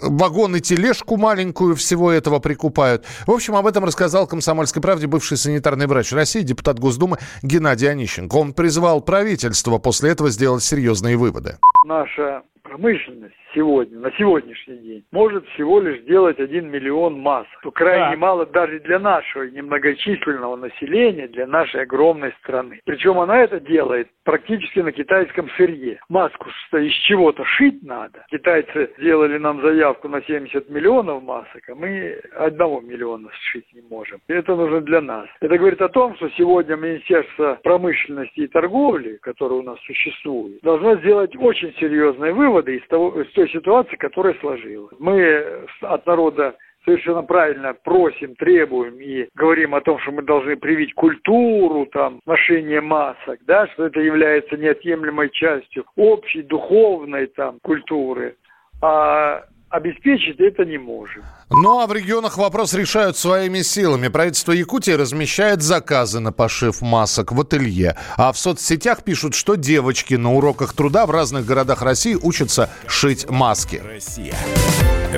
вагон 0.00 0.56
и 0.56 0.60
тележку 0.60 1.18
маленькую 1.18 1.76
всего 1.76 2.10
этого 2.10 2.38
прикупают. 2.38 3.04
В 3.26 3.30
общем, 3.30 3.54
об 3.54 3.66
этом 3.66 3.84
рассказал 3.84 4.26
«Комсомольской 4.26 4.80
правде» 4.80 5.06
бывший 5.06 5.36
санитарный 5.36 5.86
врач 5.86 6.10
России, 6.14 6.40
депутат 6.40 6.78
Госдумы 6.78 7.18
Геннадий 7.42 7.90
Онищенко. 7.90 8.34
Он 8.34 8.54
призвал 8.54 9.02
правительство 9.02 9.76
после 9.76 10.12
этого 10.12 10.30
сделать 10.30 10.62
серьезные 10.62 11.18
выводы. 11.18 11.58
Наша 11.84 12.44
промышленность 12.62 13.34
сегодня, 13.54 13.98
на 13.98 14.10
сегодняшний 14.12 14.76
день, 14.78 15.04
может 15.10 15.46
всего 15.48 15.80
лишь 15.80 16.02
сделать 16.02 16.38
1 16.38 16.70
миллион 16.70 17.18
масок. 17.18 17.60
То 17.62 17.70
крайне 17.70 18.16
да. 18.16 18.20
мало 18.20 18.46
даже 18.46 18.78
для 18.80 18.98
нашего 18.98 19.44
немногочисленного 19.44 20.56
населения, 20.56 21.28
для 21.28 21.46
нашей 21.46 21.82
огромной 21.82 22.32
страны. 22.42 22.80
Причем 22.84 23.18
она 23.18 23.38
это 23.42 23.60
делает 23.60 24.08
практически 24.24 24.80
на 24.80 24.92
китайском 24.92 25.48
сырье. 25.56 26.00
Маску 26.08 26.50
из 26.72 26.92
чего-то 27.06 27.44
шить 27.44 27.82
надо. 27.82 28.24
Китайцы 28.30 28.77
сделали 28.98 29.38
нам 29.38 29.60
заявку 29.62 30.08
на 30.08 30.22
70 30.22 30.68
миллионов 30.68 31.22
масок, 31.22 31.68
а 31.68 31.74
мы 31.74 32.20
одного 32.36 32.80
миллиона 32.80 33.28
сшить 33.32 33.66
не 33.72 33.82
можем. 33.82 34.20
И 34.28 34.32
это 34.32 34.54
нужно 34.56 34.80
для 34.80 35.00
нас. 35.00 35.26
Это 35.40 35.58
говорит 35.58 35.80
о 35.82 35.88
том, 35.88 36.14
что 36.16 36.28
сегодня 36.30 36.76
Министерство 36.76 37.58
промышленности 37.62 38.40
и 38.40 38.46
торговли, 38.46 39.18
которое 39.22 39.56
у 39.56 39.62
нас 39.62 39.78
существует, 39.80 40.60
должно 40.62 40.96
сделать 40.96 41.34
очень 41.36 41.74
серьезные 41.74 42.32
выводы 42.32 42.76
из 42.76 42.86
того, 42.88 43.20
из 43.20 43.30
той 43.32 43.48
ситуации, 43.50 43.96
которая 43.96 44.34
сложилась. 44.34 44.94
Мы 44.98 45.44
от 45.82 46.06
народа 46.06 46.56
совершенно 46.88 47.22
правильно 47.22 47.74
просим, 47.74 48.34
требуем 48.36 48.98
и 49.00 49.28
говорим 49.34 49.74
о 49.74 49.80
том, 49.82 49.98
что 49.98 50.12
мы 50.12 50.22
должны 50.22 50.56
привить 50.56 50.94
культуру 50.94 51.86
там, 51.86 52.20
ношения 52.24 52.80
масок, 52.80 53.40
да, 53.46 53.66
что 53.68 53.86
это 53.86 54.00
является 54.00 54.56
неотъемлемой 54.56 55.28
частью 55.30 55.84
общей 55.96 56.42
духовной 56.42 57.26
там 57.26 57.58
культуры. 57.62 58.36
А 58.80 59.44
обеспечить 59.70 60.40
это 60.40 60.64
не 60.64 60.78
можем. 60.78 61.22
Ну 61.50 61.80
а 61.80 61.86
в 61.86 61.92
регионах 61.92 62.36
вопрос 62.36 62.74
решают 62.74 63.16
своими 63.16 63.62
силами. 63.62 64.08
Правительство 64.08 64.52
Якутии 64.52 64.90
размещает 64.92 65.62
заказы 65.62 66.20
на 66.20 66.32
пошив 66.32 66.80
масок 66.82 67.32
в 67.32 67.40
ателье. 67.40 67.96
А 68.16 68.32
в 68.32 68.38
соцсетях 68.38 69.02
пишут, 69.02 69.34
что 69.34 69.56
девочки 69.56 70.14
на 70.14 70.34
уроках 70.34 70.74
труда 70.74 71.06
в 71.06 71.10
разных 71.10 71.46
городах 71.46 71.82
России 71.82 72.14
учатся 72.14 72.70
шить 72.86 73.28
маски. 73.30 73.82
Россия. 73.84 74.34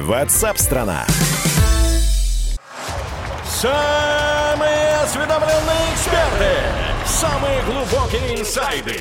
Ватсап-страна! 0.00 1.04
Самые 3.44 4.96
осведомленные 5.02 5.92
эксперты! 5.92 6.54
Самые 7.04 7.62
глубокие 7.64 8.40
инсайды! 8.40 9.00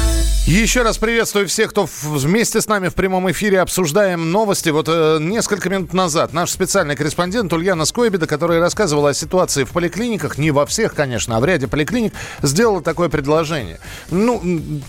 Еще 0.51 0.81
раз 0.81 0.97
приветствую 0.97 1.47
всех, 1.47 1.69
кто 1.69 1.87
вместе 2.03 2.59
с 2.59 2.67
нами 2.67 2.89
в 2.89 2.93
прямом 2.93 3.31
эфире 3.31 3.61
обсуждаем 3.61 4.33
новости. 4.33 4.67
Вот 4.67 4.87
э, 4.89 5.17
несколько 5.21 5.69
минут 5.69 5.93
назад 5.93 6.33
наш 6.33 6.51
специальный 6.51 6.97
корреспондент 6.97 7.53
Ульяна 7.53 7.85
Скойбеда, 7.85 8.27
которая 8.27 8.59
рассказывала 8.59 9.11
о 9.11 9.13
ситуации 9.13 9.63
в 9.63 9.69
поликлиниках, 9.69 10.37
не 10.37 10.51
во 10.51 10.65
всех, 10.65 10.93
конечно, 10.93 11.37
а 11.37 11.39
в 11.39 11.45
ряде 11.45 11.69
поликлиник, 11.69 12.11
сделала 12.41 12.81
такое 12.81 13.07
предложение. 13.07 13.79
Ну, 14.09 14.41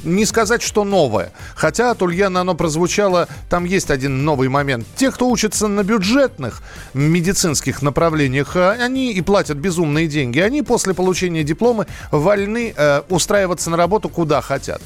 не 0.02 0.24
сказать, 0.26 0.62
что 0.62 0.82
новое. 0.82 1.32
Хотя 1.54 1.92
от 1.92 2.02
Ульяны 2.02 2.38
оно 2.38 2.56
прозвучало, 2.56 3.28
там 3.48 3.64
есть 3.64 3.92
один 3.92 4.24
новый 4.24 4.48
момент. 4.48 4.84
Те, 4.96 5.12
кто 5.12 5.30
учатся 5.30 5.68
на 5.68 5.84
бюджетных 5.84 6.60
медицинских 6.92 7.82
направлениях, 7.82 8.56
э, 8.56 8.70
они 8.80 9.12
и 9.12 9.20
платят 9.20 9.58
безумные 9.58 10.08
деньги. 10.08 10.40
Они 10.40 10.62
после 10.62 10.92
получения 10.92 11.44
диплома 11.44 11.86
вольны 12.10 12.74
э, 12.76 13.02
устраиваться 13.08 13.70
на 13.70 13.76
работу 13.76 14.08
куда 14.08 14.40
хотят 14.40 14.82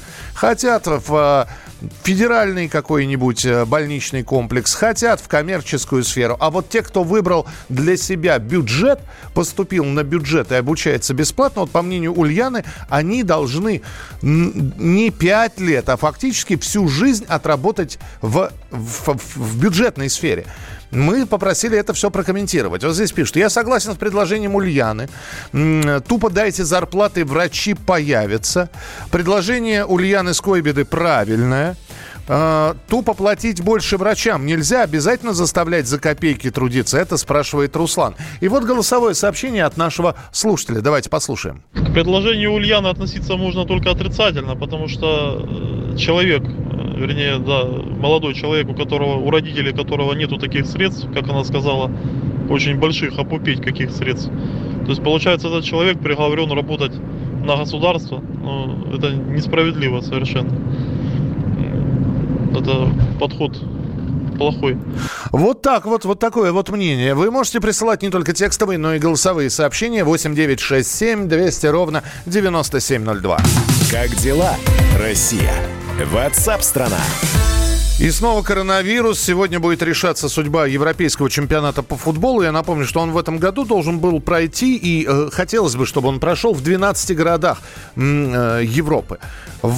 хотят 0.67 1.07
в 1.07 1.47
э, 1.81 1.85
федеральный 2.03 2.67
какой-нибудь 2.67 3.45
э, 3.45 3.63
больничный 3.63 4.23
комплекс, 4.23 4.73
хотят 4.73 5.21
в 5.21 5.29
коммерческую 5.29 6.03
сферу. 6.03 6.35
А 6.41 6.49
вот 6.49 6.67
те, 6.69 6.81
кто 6.81 7.03
выбрал 7.03 7.47
для 7.69 7.95
себя 7.95 8.37
бюджет, 8.37 8.99
поступил 9.33 9.85
на 9.85 10.03
бюджет 10.03 10.51
и 10.51 10.55
обучается 10.55 11.13
бесплатно, 11.13 11.61
вот 11.61 11.71
по 11.71 11.81
мнению 11.81 12.13
Ульяны, 12.13 12.65
они 12.89 13.23
должны 13.23 13.81
не 14.21 15.09
5 15.09 15.59
лет, 15.61 15.87
а 15.87 15.95
фактически 15.95 16.57
всю 16.57 16.89
жизнь 16.89 17.25
отработать 17.29 17.97
в, 18.21 18.51
в, 18.69 19.17
в 19.35 19.61
бюджетной 19.61 20.09
сфере. 20.09 20.47
Мы 20.91 21.25
попросили 21.25 21.77
это 21.77 21.93
все 21.93 22.09
прокомментировать. 22.09 22.83
Вот 22.83 22.93
здесь 22.95 23.11
пишут, 23.11 23.35
я 23.35 23.49
согласен 23.49 23.93
с 23.93 23.97
предложением 23.97 24.55
Ульяны. 24.55 25.09
Тупо 26.07 26.29
дайте 26.29 26.63
зарплаты, 26.63 27.25
врачи 27.25 27.73
появятся. 27.73 28.69
Предложение 29.11 29.85
Ульяны 29.85 30.33
Скойбеды 30.33 30.85
правильное. 30.85 31.75
Uh, 32.27 32.75
тупо 32.89 33.13
платить 33.13 33.61
больше 33.61 33.97
врачам. 33.97 34.45
Нельзя 34.45 34.83
обязательно 34.83 35.33
заставлять 35.33 35.87
за 35.87 35.97
копейки 35.97 36.51
трудиться. 36.51 36.97
Это 36.97 37.15
спрашивает 37.15 37.75
Руслан. 37.75 38.15
И 38.41 38.49
вот 38.49 38.65
голосовое 38.65 39.15
сообщение 39.15 39.63
от 39.63 39.77
нашего 39.77 40.15
слушателя. 40.33 40.81
Давайте 40.81 41.09
послушаем. 41.09 41.63
К 41.73 41.93
предложению 41.93 42.51
Ульяны 42.51 42.87
относиться 42.87 43.37
можно 43.37 43.65
только 43.65 43.91
отрицательно, 43.91 44.57
потому 44.57 44.89
что 44.89 45.47
э, 45.93 45.97
человек 45.97 46.43
вернее, 46.97 47.37
да, 47.37 47.63
молодой 47.65 48.33
человек, 48.33 48.67
у 48.69 48.73
которого, 48.73 49.17
у 49.17 49.29
родителей 49.29 49.71
которого 49.71 50.13
нету 50.13 50.37
таких 50.37 50.65
средств, 50.65 51.07
как 51.13 51.29
она 51.29 51.43
сказала, 51.43 51.91
очень 52.49 52.77
больших, 52.77 53.17
опупить 53.19 53.61
каких 53.61 53.91
средств. 53.91 54.29
То 54.83 54.89
есть, 54.89 55.03
получается, 55.03 55.47
этот 55.47 55.63
человек 55.63 55.99
приговорен 55.99 56.51
работать 56.51 56.93
на 57.45 57.57
государство. 57.57 58.19
Но 58.19 58.85
это 58.93 59.11
несправедливо 59.11 60.01
совершенно. 60.01 60.51
Это 62.59 62.89
подход 63.19 63.51
плохой. 64.37 64.77
Вот 65.31 65.61
так 65.61 65.85
вот, 65.85 66.05
вот 66.05 66.19
такое 66.19 66.51
вот 66.51 66.69
мнение. 66.69 67.15
Вы 67.15 67.31
можете 67.31 67.59
присылать 67.59 68.01
не 68.03 68.09
только 68.09 68.33
текстовые, 68.33 68.77
но 68.77 68.93
и 68.93 68.99
голосовые 68.99 69.49
сообщения 69.49 70.03
8967 70.03 71.27
200 71.27 71.65
ровно 71.67 72.03
9702. 72.25 73.37
Как 73.91 74.15
дела, 74.15 74.55
Россия? 74.99 75.53
Ватсап-страна! 76.11 77.01
И 77.99 78.11
снова 78.11 78.43
коронавирус. 78.43 79.19
Сегодня 79.19 79.59
будет 79.59 79.81
решаться 79.81 80.29
судьба 80.29 80.67
Европейского 80.67 81.31
чемпионата 81.31 81.81
по 81.81 81.97
футболу. 81.97 82.43
Я 82.43 82.51
напомню, 82.51 82.85
что 82.85 82.99
он 82.99 83.11
в 83.11 83.17
этом 83.17 83.39
году 83.39 83.65
должен 83.65 83.97
был 83.97 84.19
пройти, 84.21 84.77
и 84.77 85.03
э, 85.07 85.29
хотелось 85.31 85.75
бы, 85.75 85.87
чтобы 85.87 86.09
он 86.09 86.19
прошел 86.19 86.53
в 86.53 86.61
12 86.61 87.17
городах 87.17 87.59
э, 87.95 88.61
Европы. 88.63 89.17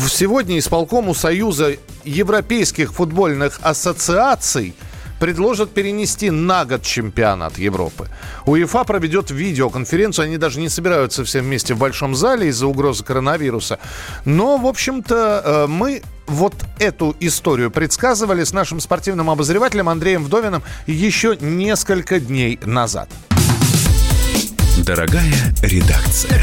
Сегодня 0.10 0.60
исполкому 0.60 1.16
Союза 1.16 1.78
Европейских 2.04 2.92
футбольных 2.94 3.60
ассоциаций– 3.64 4.76
предложат 5.20 5.72
перенести 5.72 6.30
на 6.30 6.66
год 6.66 6.84
чемпионат 6.84 7.58
Европы. 7.58 8.10
УЕФА 8.46 8.84
проведет 8.84 9.32
видеоконференцию. 9.32 10.26
Они 10.26 10.38
даже 10.38 10.60
не 10.60 10.70
собираются 10.70 11.24
все 11.24 11.42
вместе 11.42 11.74
в 11.74 11.78
большом 11.78 12.16
зале 12.16 12.48
из-за 12.48 12.68
угрозы 12.68 13.04
коронавируса. 13.04 13.80
Но, 14.26 14.58
в 14.58 14.66
общем-то, 14.66 15.42
э, 15.44 15.68
мы 15.68 16.02
вот 16.28 16.54
эту 16.80 17.16
историю 17.20 17.72
предсказывали 17.72 18.44
с 18.44 18.54
нашим 18.54 18.80
спортивным 18.80 19.30
обозревателем 19.30 19.90
Андреем 19.90 20.24
Вдовиным 20.24 20.64
еще 20.88 21.38
несколько 21.40 22.20
дней 22.20 22.60
назад. 22.64 23.10
Дорогая 24.86 25.54
редакция. 25.62 26.42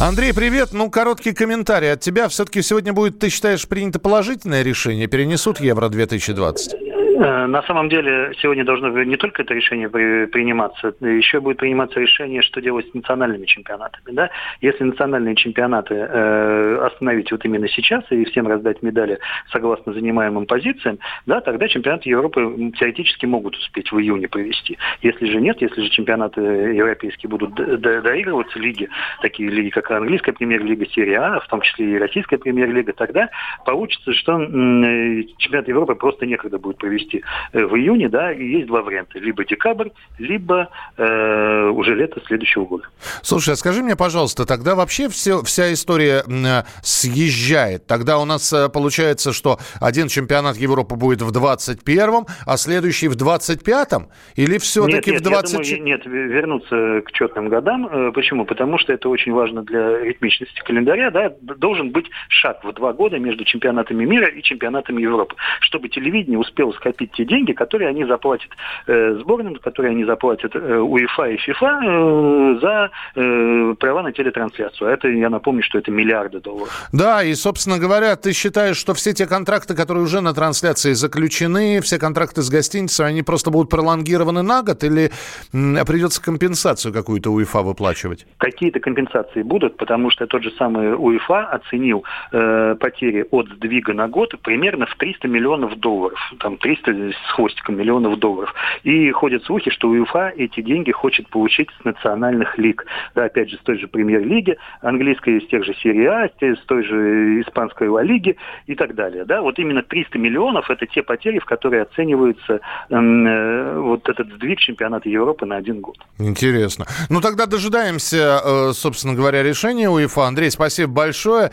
Андрей, 0.00 0.32
привет. 0.32 0.70
Ну, 0.72 0.90
короткий 0.90 1.34
комментарий 1.34 1.92
от 1.92 2.00
тебя. 2.00 2.28
Все-таки 2.28 2.62
сегодня 2.62 2.94
будет, 2.94 3.18
ты 3.18 3.28
считаешь, 3.28 3.68
принято 3.68 4.00
положительное 4.00 4.62
решение? 4.62 5.08
Перенесут 5.08 5.60
Евро-2020? 5.60 6.90
Э, 7.20 7.46
на 7.46 7.62
самом 7.64 7.90
деле 7.90 8.32
сегодня 8.40 8.64
должно 8.64 8.88
не 9.02 9.16
только 9.16 9.42
это 9.42 9.52
решение 9.52 9.90
приниматься, 9.90 10.94
еще 11.00 11.40
будет 11.40 11.58
приниматься 11.58 12.00
решение, 12.00 12.40
что 12.40 12.62
делать 12.62 12.88
с 12.88 12.94
национальными 12.94 13.44
чемпионатами. 13.44 14.14
Да? 14.14 14.30
Если 14.62 14.84
национальные 14.84 15.36
чемпионаты 15.36 15.94
э, 15.96 16.86
остановить 16.86 17.30
вот 17.30 17.44
именно 17.44 17.68
сейчас 17.68 18.04
и 18.08 18.24
всем 18.24 18.46
раздать 18.46 18.82
медали 18.82 19.18
согласно 19.52 19.92
занимаемым 19.92 20.46
позициям, 20.46 20.98
да, 21.26 21.42
тогда 21.42 21.68
чемпионаты 21.68 22.08
Европы 22.08 22.72
теоретически 22.78 23.26
могут 23.26 23.54
успеть 23.56 23.92
в 23.92 23.98
июне 23.98 24.26
провести. 24.26 24.78
Если 25.02 25.26
же 25.26 25.42
нет, 25.42 25.60
если 25.60 25.82
же 25.82 25.90
чемпионаты 25.90 26.40
европейские 26.40 27.28
будут 27.28 27.54
доигрываться, 27.54 28.58
лиги, 28.58 28.88
такие 29.20 29.50
лиги, 29.50 29.68
как 29.68 29.89
английская 29.96 30.32
премьер-лига, 30.32 30.86
серия 30.86 31.18
А, 31.20 31.40
в 31.40 31.46
том 31.48 31.60
числе 31.60 31.94
и 31.94 31.98
российская 31.98 32.38
премьер-лига, 32.38 32.92
тогда 32.92 33.30
получится, 33.64 34.12
что 34.12 34.38
чемпионат 34.38 35.68
Европы 35.68 35.94
просто 35.94 36.26
некогда 36.26 36.58
будет 36.58 36.78
провести 36.78 37.22
э, 37.52 37.64
в 37.64 37.76
июне, 37.76 38.08
да, 38.08 38.32
и 38.32 38.44
есть 38.44 38.66
два 38.66 38.82
варианта. 38.82 39.18
Либо 39.18 39.44
декабрь, 39.44 39.90
либо 40.18 40.68
э, 40.96 41.68
уже 41.68 41.94
лето 41.94 42.20
следующего 42.26 42.64
года. 42.64 42.84
Слушай, 43.22 43.54
а 43.54 43.56
скажи 43.56 43.82
мне, 43.82 43.96
пожалуйста, 43.96 44.46
тогда 44.46 44.74
вообще 44.74 45.08
все, 45.08 45.42
вся 45.42 45.72
история 45.72 46.24
э, 46.26 46.62
съезжает. 46.82 47.86
Тогда 47.86 48.18
у 48.18 48.24
нас 48.24 48.52
э, 48.52 48.68
получается, 48.68 49.32
что 49.32 49.58
один 49.80 50.08
чемпионат 50.08 50.56
Европы 50.56 50.96
будет 50.96 51.22
в 51.22 51.30
21-м, 51.30 52.26
а 52.46 52.56
следующий 52.56 53.08
в 53.08 53.16
25-м? 53.16 54.08
Или 54.36 54.58
все-таки 54.58 55.16
в 55.16 55.20
20... 55.20 55.52
Я 55.52 55.76
думаю, 55.76 55.82
нет, 55.82 56.06
вернуться 56.06 57.02
к 57.04 57.12
четным 57.12 57.48
годам. 57.48 58.12
Почему? 58.12 58.44
Потому 58.44 58.78
что 58.78 58.92
это 58.92 59.08
очень 59.08 59.32
важно 59.32 59.62
для 59.62 59.79
ритмичности 60.02 60.60
календаря. 60.64 61.10
Да? 61.10 61.32
Должен 61.40 61.90
быть 61.90 62.06
шаг 62.28 62.64
в 62.64 62.72
два 62.72 62.92
года 62.92 63.18
между 63.18 63.44
чемпионатами 63.44 64.04
мира 64.04 64.26
и 64.28 64.42
чемпионатами 64.42 65.02
Европы, 65.02 65.36
чтобы 65.60 65.88
телевидение 65.88 66.38
успело 66.38 66.72
скопить 66.72 67.12
те 67.12 67.24
деньги, 67.24 67.52
которые 67.52 67.90
они 67.90 68.04
заплатят 68.04 68.50
э, 68.86 69.16
сборным, 69.20 69.56
которые 69.56 69.92
они 69.92 70.04
заплатят 70.04 70.54
э, 70.54 70.78
УЕФА 70.78 71.30
и 71.30 71.36
ФИФА 71.36 71.80
э, 71.82 72.58
за 72.60 72.90
э, 73.16 73.74
права 73.78 74.02
на 74.02 74.12
телетрансляцию. 74.12 74.88
А 74.88 74.92
это, 74.92 75.08
я 75.08 75.30
напомню, 75.30 75.62
что 75.62 75.78
это 75.78 75.90
миллиарды 75.90 76.40
долларов. 76.40 76.88
Да, 76.92 77.22
и, 77.22 77.34
собственно 77.34 77.78
говоря, 77.78 78.16
ты 78.16 78.32
считаешь, 78.32 78.76
что 78.76 78.94
все 78.94 79.12
те 79.12 79.26
контракты, 79.26 79.74
которые 79.74 80.04
уже 80.04 80.20
на 80.20 80.34
трансляции 80.34 80.92
заключены, 80.92 81.80
все 81.80 81.98
контракты 81.98 82.42
с 82.42 82.50
гостиницей, 82.50 83.06
они 83.06 83.22
просто 83.22 83.50
будут 83.50 83.70
пролонгированы 83.70 84.42
на 84.42 84.62
год 84.62 84.84
или 84.84 85.10
придется 85.52 86.22
компенсацию 86.22 86.92
какую-то 86.92 87.30
УЕФА 87.30 87.62
выплачивать? 87.62 88.26
Какие-то 88.38 88.80
компенсации 88.80 89.42
будут, 89.42 89.69
потому 89.76 90.10
что 90.10 90.26
тот 90.26 90.42
же 90.42 90.50
самый 90.52 90.94
УЕФА 90.94 91.46
оценил 91.46 92.04
э, 92.32 92.76
потери 92.78 93.26
от 93.30 93.48
сдвига 93.48 93.92
на 93.94 94.08
год 94.08 94.34
примерно 94.42 94.86
в 94.86 94.94
300 94.96 95.28
миллионов 95.28 95.78
долларов. 95.78 96.18
Там 96.38 96.56
300 96.56 97.12
с 97.12 97.32
хвостиком 97.32 97.76
миллионов 97.76 98.18
долларов. 98.18 98.54
И 98.82 99.10
ходят 99.10 99.44
слухи, 99.44 99.70
что 99.70 99.88
УЕФА 99.88 100.32
эти 100.36 100.60
деньги 100.60 100.90
хочет 100.90 101.28
получить 101.28 101.68
с 101.80 101.84
национальных 101.84 102.58
лиг. 102.58 102.86
Да, 103.14 103.24
опять 103.24 103.50
же, 103.50 103.56
с 103.56 103.60
той 103.60 103.78
же 103.78 103.88
премьер-лиги, 103.88 104.56
английской, 104.80 105.40
с 105.40 105.46
тех 105.48 105.64
же 105.64 105.74
серии 105.74 106.06
А, 106.06 106.30
с 106.40 106.64
той 106.66 106.84
же 106.84 107.40
испанской 107.40 107.88
Ла 107.88 108.02
Лиги 108.02 108.36
и 108.66 108.74
так 108.74 108.94
далее. 108.94 109.24
Да, 109.24 109.42
вот 109.42 109.58
именно 109.58 109.82
300 109.82 110.18
миллионов– 110.18 110.70
это 110.70 110.86
те 110.86 111.02
потери, 111.02 111.38
в 111.38 111.44
которые 111.44 111.82
оцениваются 111.82 112.60
э, 112.88 113.78
вот 113.78 114.08
этот 114.08 114.28
сдвиг 114.34 114.58
чемпионата 114.58 115.08
Европы 115.08 115.46
на 115.46 115.56
один 115.56 115.80
год. 115.80 115.96
Интересно. 116.18 116.86
Ну, 117.08 117.20
тогда 117.20 117.46
дожидаемся, 117.46 118.40
э, 118.44 118.72
собственно 118.72 119.14
говоря, 119.14 119.42
решения 119.42 119.59
УЕФА. 119.68 120.26
Андрей, 120.26 120.50
спасибо 120.50 120.92
большое. 120.92 121.50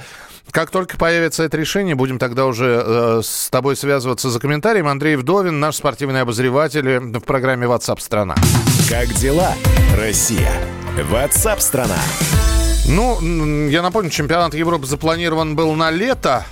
Как 0.52 0.72
только 0.72 0.98
появится 0.98 1.44
это 1.44 1.58
решение, 1.58 1.96
будем 1.96 2.20
тогда 2.20 2.46
уже 2.46 2.82
э, 2.86 3.22
с 3.24 3.50
тобой 3.50 3.76
связываться 3.76 4.30
за 4.30 4.40
комментарием. 4.40 4.88
Андрей 4.88 5.18
Вдовин, 5.18 5.60
наш 5.60 5.76
спортивный 5.76 6.22
обозреватель 6.22 6.88
э, 6.88 7.00
в 7.00 7.20
программе 7.22 7.68
WhatsApp 7.68 8.00
страна. 8.00 8.36
Как 8.90 9.08
дела, 9.16 9.54
Россия? 9.98 10.52
WhatsApp 11.12 11.60
страна. 11.60 11.98
Ну, 12.88 13.68
я 13.68 13.82
напомню, 13.82 14.10
чемпионат 14.10 14.54
Европы 14.54 14.86
запланирован 14.86 15.56
был 15.56 15.74
на 15.74 15.92
лето. 15.92 16.46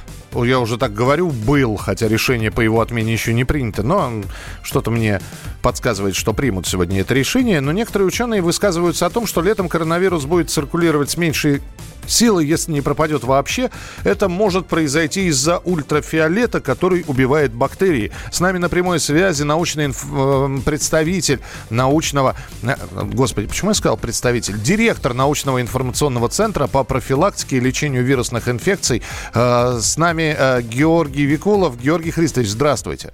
Я 0.44 0.60
уже 0.60 0.78
так 0.78 0.94
говорю, 0.94 1.30
был, 1.30 1.78
хотя 1.78 2.08
решение 2.08 2.52
по 2.52 2.62
его 2.62 2.82
отмене 2.82 3.14
еще 3.14 3.34
не 3.34 3.46
принято. 3.46 3.84
Но 3.84 4.24
что-то 4.64 4.92
мне 4.92 5.22
подсказывает, 5.62 6.16
что 6.16 6.34
примут 6.34 6.68
сегодня 6.68 7.02
это 7.02 7.14
решение. 7.14 7.62
Но 7.62 7.72
некоторые 7.72 8.08
ученые 8.08 8.42
высказываются 8.42 9.06
о 9.06 9.10
том, 9.10 9.28
что 9.28 9.42
летом 9.42 9.70
коронавирус 9.70 10.26
будет 10.26 10.50
циркулировать 10.50 11.10
с 11.10 11.18
меньшей 11.18 11.62
силы, 12.08 12.44
если 12.44 12.72
не 12.72 12.82
пропадет 12.82 13.24
вообще, 13.24 13.70
это 14.04 14.30
может 14.30 14.68
произойти 14.68 15.28
из-за 15.28 15.60
ультрафиолета, 15.60 16.62
который 16.62 17.04
убивает 17.08 17.54
бактерии. 17.54 18.12
С 18.32 18.40
нами 18.40 18.58
на 18.58 18.70
прямой 18.70 19.00
связи 19.00 19.44
научный 19.44 19.86
инф... 19.86 20.06
Э, 20.12 20.60
представитель 20.66 21.40
научного... 21.70 22.36
Э, 22.64 22.76
господи, 23.04 23.48
почему 23.48 23.72
я 23.72 23.76
сказал 23.76 23.98
представитель? 23.98 24.60
Директор 24.60 25.14
научного 25.14 25.62
информационного 25.62 26.30
центра 26.30 26.68
по 26.68 26.84
профилактике 26.84 27.58
и 27.58 27.60
лечению 27.60 28.04
вирусных 28.04 28.48
инфекций. 28.48 29.02
Э, 29.34 29.80
с 29.82 29.98
нами 29.98 30.62
Георгий 30.62 31.26
Викулов. 31.26 31.80
Георгий 31.80 32.12
Христович, 32.12 32.50
здравствуйте. 32.50 33.14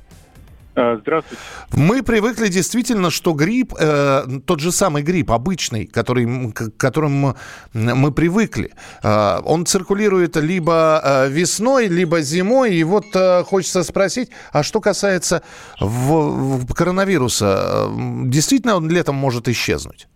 А, 0.74 0.98
здравствуйте. 1.02 1.42
Мы 1.74 2.02
привыкли 2.02 2.48
действительно, 2.48 3.10
что 3.10 3.34
грипп, 3.34 3.74
э, 3.78 4.24
тот 4.46 4.62
же 4.62 4.72
самый 4.72 5.04
грипп, 5.04 5.32
обычный, 5.32 5.86
который, 5.86 6.52
к 6.54 6.72
которым 6.78 7.36
мы 7.74 8.12
привыкли, 8.12 8.72
э, 9.04 9.40
он 9.44 9.66
циркулирует 9.66 10.38
либо 10.38 11.02
э, 11.04 11.30
весной, 11.30 11.88
либо 11.88 12.22
зимой. 12.22 12.76
И 12.76 12.84
вот 12.84 13.06
э, 13.14 13.44
хочется 13.44 13.84
спросить, 13.84 14.30
а 14.54 14.64
что 14.64 14.80
касается 14.80 15.44
в, 15.80 16.60
в 16.60 16.74
коронавируса, 16.74 17.88
э, 17.88 18.28
действительно 18.28 18.78
он 18.78 18.90
летом 18.90 19.16
может 19.16 19.50
исчезнуть? 19.50 20.08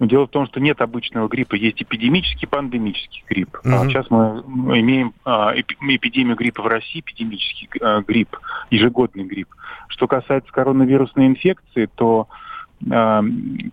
Но 0.00 0.06
дело 0.06 0.26
в 0.26 0.30
том, 0.30 0.46
что 0.46 0.60
нет 0.60 0.80
обычного 0.80 1.28
гриппа, 1.28 1.54
есть 1.56 1.82
эпидемический, 1.82 2.48
пандемический 2.48 3.22
грипп. 3.28 3.56
Mm-hmm. 3.56 3.74
А 3.74 3.86
сейчас 3.86 4.06
мы 4.08 4.80
имеем 4.80 5.12
а, 5.26 5.52
эпидемию 5.54 6.36
гриппа 6.36 6.62
в 6.62 6.66
России, 6.66 7.00
эпидемический 7.00 7.68
а, 7.82 8.00
грипп, 8.00 8.34
ежегодный 8.70 9.24
грипп. 9.24 9.54
Что 9.88 10.08
касается 10.08 10.50
коронавирусной 10.52 11.26
инфекции, 11.26 11.86
то 11.94 12.28
а, 12.90 13.22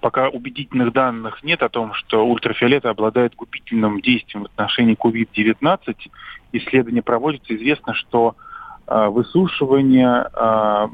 пока 0.01 0.27
убедительных 0.27 0.91
данных 0.91 1.43
нет 1.43 1.63
о 1.63 1.69
том, 1.69 1.93
что 1.93 2.27
ультрафиолет 2.27 2.85
обладает 2.85 3.33
губительным 3.33 4.01
действием 4.01 4.43
в 4.43 4.47
отношении 4.47 4.97
COVID-19. 4.97 5.95
Исследования 6.51 7.03
проводятся. 7.03 7.55
Известно, 7.55 7.93
что 7.93 8.35
а, 8.85 9.09
высушивание 9.09 10.27
а, 10.33 10.89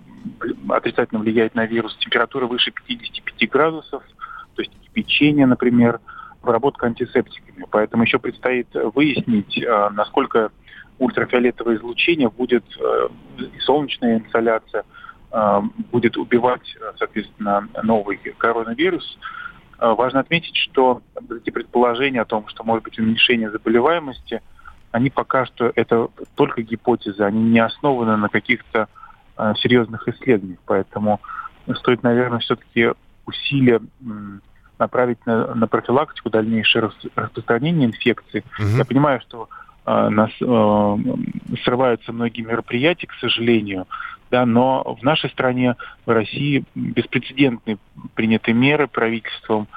отрицательно 0.69 1.21
влияет 1.21 1.55
на 1.55 1.65
вирус. 1.65 1.97
Температура 1.97 2.45
выше 2.45 2.69
55 2.69 3.49
градусов– 3.49 4.03
то 4.55 4.61
есть 4.61 4.71
печенье, 4.93 5.45
например, 5.45 5.99
обработка 6.41 6.87
антисептиками. 6.87 7.65
Поэтому 7.71 8.03
еще 8.03 8.19
предстоит 8.19 8.67
выяснить, 8.93 9.57
э, 9.57 9.89
насколько 9.91 10.51
ультрафиолетовое 10.99 11.77
излучение 11.77 12.29
будет, 12.29 12.63
э, 12.79 13.07
и 13.39 13.59
солнечная 13.59 14.19
инсоляция, 14.19 14.83
э, 15.31 15.61
будет 15.91 16.17
убивать, 16.17 16.75
соответственно, 16.97 17.67
новый 17.81 18.17
коронавирус. 18.37 19.17
Важно 19.79 20.21
отметить, 20.21 20.55
что 20.55 21.01
эти 21.29 21.49
предположения 21.49 22.21
о 22.21 22.25
том, 22.25 22.47
что 22.47 22.63
может 22.63 22.83
быть 22.83 22.97
уменьшение 22.99 23.49
заболеваемости, 23.49 24.41
они 24.91 25.09
пока 25.09 25.45
что 25.45 25.73
это 25.75 26.07
только 26.35 26.61
гипотезы, 26.61 27.23
они 27.23 27.41
не 27.43 27.59
основаны 27.59 28.15
на 28.15 28.29
каких-то 28.29 28.87
серьезных 29.57 30.07
исследованиях. 30.07 30.59
Поэтому 30.65 31.19
стоит, 31.79 32.03
наверное, 32.03 32.39
все-таки 32.39 32.91
усилия 33.25 33.81
направить 34.79 35.25
на, 35.25 35.53
на 35.55 35.67
профилактику 35.67 36.29
дальнейшее 36.29 36.91
распространение 37.15 37.87
инфекции. 37.87 38.43
Угу. 38.59 38.77
Я 38.77 38.85
понимаю, 38.85 39.21
что 39.21 39.49
э, 39.85 40.09
нас 40.09 40.31
э, 40.41 40.97
срываются 41.63 42.11
многие 42.11 42.41
мероприятия, 42.41 43.07
к 43.07 43.13
сожалению, 43.13 43.87
да, 44.31 44.45
но 44.45 44.97
в 44.99 45.03
нашей 45.03 45.29
стране, 45.29 45.75
в 46.05 46.09
России, 46.09 46.63
беспрецедентные 46.73 47.77
приняты 48.15 48.51
меры 48.53 48.87
правительством 48.87 49.67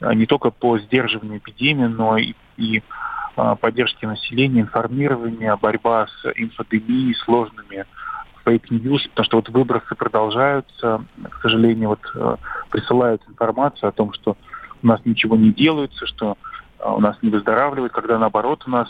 э, 0.00 0.14
не 0.14 0.26
только 0.26 0.50
по 0.50 0.78
сдерживанию 0.78 1.38
эпидемии, 1.38 1.86
но 1.86 2.16
и, 2.16 2.34
и 2.56 2.82
э, 3.36 3.56
поддержке 3.60 4.06
населения, 4.06 4.60
информирования, 4.60 5.56
борьба 5.56 6.06
с 6.06 6.32
инфодемией, 6.36 7.14
с 7.16 7.24
ложными 7.24 7.84
fake 8.46 8.74
news, 8.74 9.08
потому 9.08 9.24
что 9.24 9.36
вот 9.38 9.48
выбросы 9.48 9.94
продолжаются. 9.94 11.04
К 11.30 11.42
сожалению, 11.42 11.90
вот 11.90 12.00
э, 12.14 12.36
присылают 12.70 13.22
информацию 13.28 13.88
о 13.88 13.92
том, 13.92 14.12
что 14.12 14.36
у 14.82 14.86
нас 14.86 15.00
ничего 15.04 15.36
не 15.36 15.52
делается, 15.52 16.06
что 16.06 16.38
э, 16.78 16.88
у 16.88 17.00
нас 17.00 17.16
не 17.22 17.30
выздоравливают, 17.30 17.92
когда 17.92 18.18
наоборот 18.18 18.62
у 18.66 18.70
нас 18.70 18.88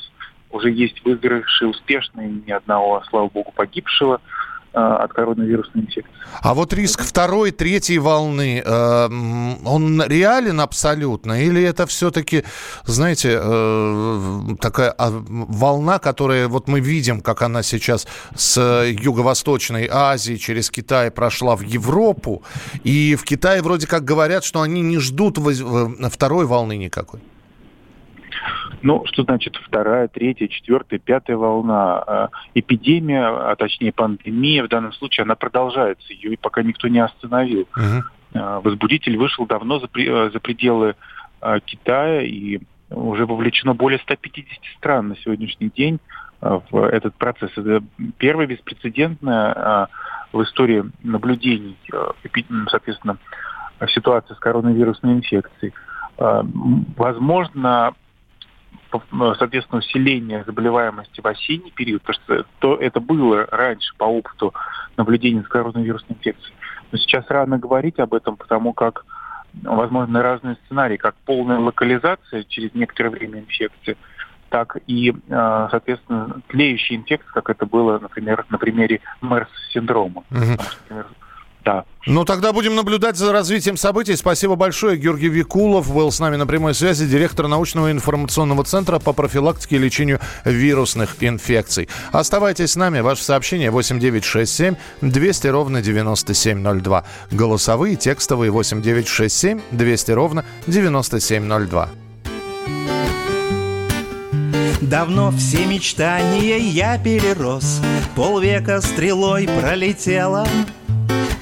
уже 0.50 0.70
есть 0.70 1.02
выздоровевшие 1.04 1.68
успешные, 1.68 2.28
ни 2.28 2.50
одного, 2.50 3.02
слава 3.08 3.28
богу, 3.28 3.52
погибшего. 3.54 4.20
От 4.72 5.12
коронавирусной 5.12 5.84
инфекции. 5.84 6.12
А 6.42 6.54
вот 6.54 6.72
риск 6.72 7.02
второй, 7.02 7.50
третьей 7.50 7.98
волны, 7.98 8.62
э, 8.64 9.08
он 9.64 10.02
реален 10.02 10.60
абсолютно? 10.60 11.42
Или 11.42 11.62
это 11.62 11.86
все-таки, 11.86 12.44
знаете, 12.84 13.38
э, 13.40 14.56
такая 14.60 14.90
а, 14.90 15.10
волна, 15.10 15.98
которая 15.98 16.48
вот 16.48 16.68
мы 16.68 16.80
видим, 16.80 17.20
как 17.20 17.42
она 17.42 17.62
сейчас 17.62 18.06
с 18.34 18.60
Юго-Восточной 18.60 19.88
Азии 19.90 20.36
через 20.36 20.70
Китай 20.70 21.10
прошла 21.10 21.56
в 21.56 21.62
Европу, 21.62 22.42
и 22.84 23.14
в 23.14 23.24
Китае 23.24 23.62
вроде 23.62 23.86
как 23.86 24.04
говорят, 24.04 24.44
что 24.44 24.60
они 24.60 24.82
не 24.82 24.98
ждут 24.98 25.38
второй 26.10 26.46
волны 26.46 26.76
никакой? 26.76 27.20
Ну, 28.82 29.04
что 29.06 29.22
значит 29.22 29.56
вторая, 29.56 30.08
третья, 30.08 30.48
четвертая, 30.48 30.98
пятая 30.98 31.36
волна? 31.36 32.04
Э, 32.06 32.28
эпидемия, 32.54 33.26
а 33.26 33.56
точнее 33.56 33.92
пандемия, 33.92 34.64
в 34.64 34.68
данном 34.68 34.92
случае, 34.92 35.24
она 35.24 35.34
продолжается. 35.34 36.12
Ее 36.12 36.36
пока 36.38 36.62
никто 36.62 36.88
не 36.88 37.00
остановил. 37.00 37.68
Uh-huh. 37.76 38.60
Возбудитель 38.62 39.16
вышел 39.16 39.46
давно 39.46 39.78
за, 39.78 39.88
э, 39.94 40.30
за 40.30 40.40
пределы 40.40 40.94
Китая, 41.66 42.22
и 42.22 42.60
уже 42.90 43.26
вовлечено 43.26 43.74
более 43.74 43.98
150 44.00 44.58
стран 44.78 45.08
на 45.08 45.16
сегодняшний 45.16 45.70
день 45.70 46.00
в 46.40 46.84
этот 46.84 47.14
процесс. 47.14 47.50
Это 47.56 47.82
первая 48.18 48.46
беспрецедентная 48.46 49.88
в 50.32 50.42
истории 50.42 50.84
наблюдений, 51.02 51.76
соответственно, 52.68 53.18
ситуация 53.88 54.34
с 54.34 54.38
коронавирусной 54.38 55.14
инфекцией. 55.14 55.72
Возможно, 56.16 57.94
соответственно, 59.38 59.78
усиление 59.78 60.44
заболеваемости 60.44 61.20
в 61.20 61.26
осенний 61.26 61.70
период, 61.70 62.02
потому 62.02 62.24
что 62.24 62.46
то, 62.58 62.76
это 62.76 63.00
было 63.00 63.46
раньше 63.50 63.94
по 63.96 64.04
опыту 64.04 64.54
наблюдения 64.96 65.42
с 65.42 65.48
коронавирусной 65.48 66.16
инфекцией. 66.16 66.54
Но 66.92 66.98
сейчас 66.98 67.24
рано 67.28 67.58
говорить 67.58 67.98
об 67.98 68.14
этом, 68.14 68.36
потому 68.36 68.72
как 68.72 69.04
возможны 69.62 70.20
разные 70.20 70.56
сценарии, 70.66 70.96
как 70.96 71.14
полная 71.24 71.58
локализация 71.58 72.44
через 72.44 72.74
некоторое 72.74 73.10
время 73.10 73.40
инфекции, 73.40 73.96
так 74.48 74.76
и, 74.86 75.10
э, 75.10 75.68
соответственно, 75.70 76.40
тлеющая 76.48 76.96
инфекция, 76.96 77.32
как 77.32 77.50
это 77.50 77.66
было, 77.66 77.98
например, 77.98 78.44
на 78.50 78.58
примере 78.58 79.00
МЕРС-синдрома. 79.22 80.24
Угу. 80.30 81.04
Да. 81.66 81.84
Ну, 82.06 82.24
тогда 82.24 82.52
будем 82.52 82.76
наблюдать 82.76 83.16
за 83.16 83.32
развитием 83.32 83.76
событий. 83.76 84.14
Спасибо 84.14 84.54
большое. 84.54 84.96
Георгий 84.96 85.28
Викулов 85.28 85.92
был 85.92 86.12
с 86.12 86.20
нами 86.20 86.36
на 86.36 86.46
прямой 86.46 86.74
связи, 86.74 87.06
директор 87.06 87.48
научного 87.48 87.90
информационного 87.90 88.62
центра 88.62 89.00
по 89.00 89.12
профилактике 89.12 89.74
и 89.74 89.78
лечению 89.80 90.20
вирусных 90.44 91.16
инфекций. 91.18 91.88
Оставайтесь 92.12 92.70
с 92.70 92.76
нами. 92.76 93.00
Ваше 93.00 93.24
сообщение 93.24 93.72
8967 93.72 94.76
200 95.00 95.46
ровно 95.48 95.82
9702. 95.82 97.04
Голосовые, 97.32 97.96
текстовые 97.96 98.52
8967 98.52 99.60
200 99.72 100.10
ровно 100.12 100.44
9702. 100.68 101.88
Давно 104.82 105.32
все 105.32 105.66
мечтания 105.66 106.58
я 106.58 106.96
перерос 106.96 107.80
Полвека 108.14 108.80
стрелой 108.80 109.48
пролетела 109.60 110.46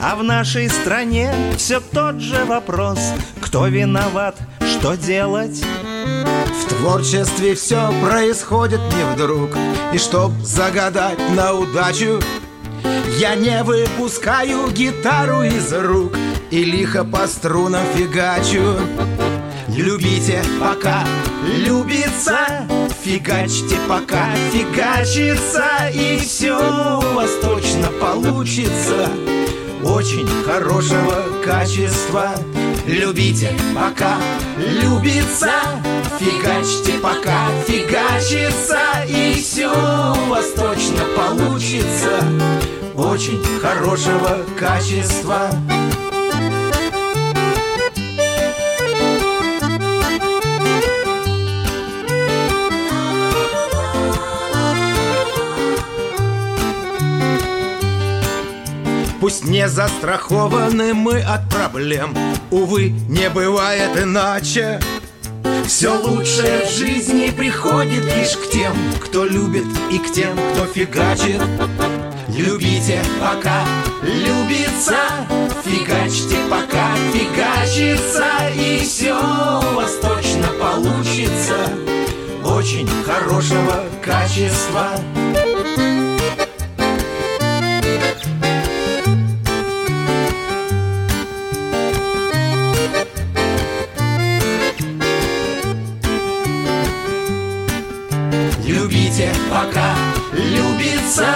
а 0.06 0.16
в 0.16 0.22
нашей 0.22 0.68
стране 0.68 1.32
все 1.56 1.80
тот 1.80 2.20
же 2.20 2.44
вопрос. 2.44 2.98
Кто 3.40 3.66
виноват, 3.68 4.36
что 4.60 4.96
делать? 4.96 5.64
В 5.64 6.68
творчестве 6.68 7.54
все 7.54 7.90
происходит 8.02 8.80
не 8.80 9.14
вдруг. 9.14 9.50
И 9.94 9.98
чтоб 9.98 10.32
загадать 10.42 11.18
на 11.34 11.54
удачу? 11.54 12.20
Я 13.18 13.34
не 13.34 13.62
выпускаю 13.62 14.70
гитару 14.70 15.42
из 15.42 15.72
рук 15.72 16.12
И 16.50 16.64
лихо 16.64 17.04
по 17.04 17.26
струнам 17.26 17.86
фигачу. 17.94 18.76
Любите, 19.68 20.42
пока 20.60 21.04
любится 21.56 22.36
Фигачьте, 23.02 23.76
пока 23.88 24.28
фигачится 24.52 25.88
И 25.92 26.18
все 26.18 26.54
у 26.54 27.14
вас 27.14 27.30
точно 27.40 27.88
получится 28.00 29.08
очень 29.84 30.26
хорошего 30.44 31.24
качества. 31.44 32.34
Любите, 32.86 33.52
пока 33.74 34.16
любится. 34.56 35.50
Фигачьте, 36.18 36.98
пока 36.98 37.48
фигачится. 37.66 38.78
И 39.08 39.34
все 39.34 39.68
у 39.68 40.28
вас 40.30 40.52
точно 40.52 41.04
получится. 41.16 42.24
Очень 42.94 43.42
хорошего 43.60 44.38
качества 44.58 45.50
Пусть 59.24 59.46
не 59.46 59.70
застрахованы 59.70 60.92
мы 60.92 61.18
от 61.22 61.48
проблем 61.48 62.14
Увы, 62.50 62.90
не 63.08 63.30
бывает 63.30 63.98
иначе 63.98 64.78
все 65.66 65.98
лучшее 65.98 66.66
в 66.66 66.70
жизни 66.70 67.30
приходит 67.30 68.04
лишь 68.04 68.36
к 68.36 68.50
тем, 68.50 68.76
кто 69.02 69.24
любит 69.24 69.64
и 69.90 69.98
к 69.98 70.12
тем, 70.12 70.36
кто 70.52 70.66
фигачит. 70.66 71.40
Любите, 72.28 73.02
пока 73.18 73.64
любится, 74.02 74.98
фигачьте, 75.64 76.36
пока 76.50 76.94
фигачится, 77.14 78.26
и 78.54 78.84
все 78.84 79.14
у 79.14 79.74
вас 79.74 79.94
точно 80.02 80.48
получится 80.60 81.56
очень 82.44 82.90
хорошего 83.06 83.84
качества. 84.02 84.90
Пока 99.54 99.94
любится. 100.32 101.26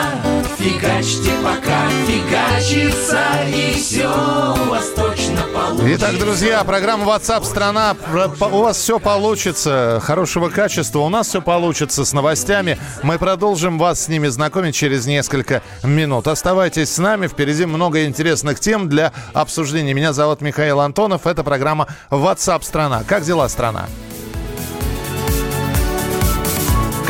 Фигачьте, 0.58 1.30
пока 1.44 1.88
фигачится 2.04 3.20
И 3.46 3.74
все 3.74 4.08
у 4.08 4.70
получится. 5.54 5.94
Итак, 5.94 6.18
друзья, 6.18 6.64
программа 6.64 7.04
WhatsApp 7.04 7.44
страна 7.44 7.96
У 8.40 8.58
вас 8.58 8.76
все 8.76 8.98
получится. 8.98 10.00
Хорошего 10.02 10.48
качества. 10.48 11.00
У 11.00 11.08
нас 11.08 11.28
все 11.28 11.40
получится 11.40 12.04
с 12.04 12.12
новостями. 12.12 12.76
Мы 13.04 13.18
продолжим 13.18 13.78
вас 13.78 14.04
с 14.04 14.08
ними 14.08 14.26
знакомить 14.26 14.74
через 14.74 15.06
несколько 15.06 15.62
минут. 15.84 16.26
Оставайтесь 16.26 16.92
с 16.92 16.98
нами. 16.98 17.28
Впереди 17.28 17.66
много 17.66 18.04
интересных 18.04 18.58
тем 18.58 18.88
для 18.88 19.12
обсуждения. 19.32 19.94
Меня 19.94 20.12
зовут 20.12 20.40
Михаил 20.40 20.80
Антонов. 20.80 21.26
Это 21.26 21.44
программа 21.44 21.86
WhatsApp 22.10 22.64
страна 22.64 23.04
Как 23.06 23.22
дела, 23.22 23.48
страна? 23.48 23.86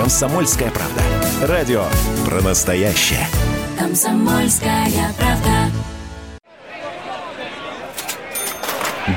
«Комсомольская 0.08 0.70
правда». 0.70 1.02
Радио 1.42 1.84
про 2.24 2.40
настоящее. 2.40 3.28
«Комсомольская 3.78 4.88
правда». 5.18 5.70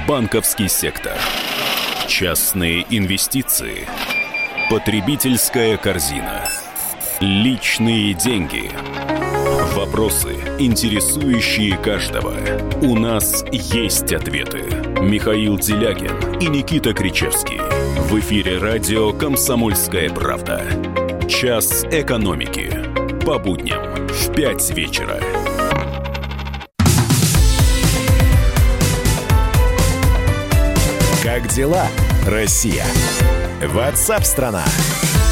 Банковский 0.05 0.67
сектор. 0.67 1.13
Частные 2.09 2.85
инвестиции. 2.89 3.87
Потребительская 4.69 5.77
корзина. 5.77 6.43
Личные 7.21 8.13
деньги. 8.13 8.69
Вопросы, 9.73 10.35
интересующие 10.59 11.77
каждого. 11.77 12.35
У 12.81 12.97
нас 12.97 13.45
есть 13.49 14.11
ответы. 14.11 14.65
Михаил 14.99 15.57
Делягин 15.57 16.39
и 16.41 16.47
Никита 16.47 16.93
Кричевский. 16.93 17.70
В 18.11 18.19
эфире 18.19 18.57
радио 18.57 19.13
«Комсомольская 19.13 20.09
правда». 20.09 20.65
Час 21.29 21.85
экономики. 21.85 22.69
По 23.25 23.39
будням 23.39 24.05
в 24.09 24.35
5 24.35 24.71
вечера. 24.71 25.17
Как 31.23 31.47
дела, 31.47 31.87
Россия? 32.27 32.83
Ватсап-страна! 33.61 34.65
страна 34.65 35.30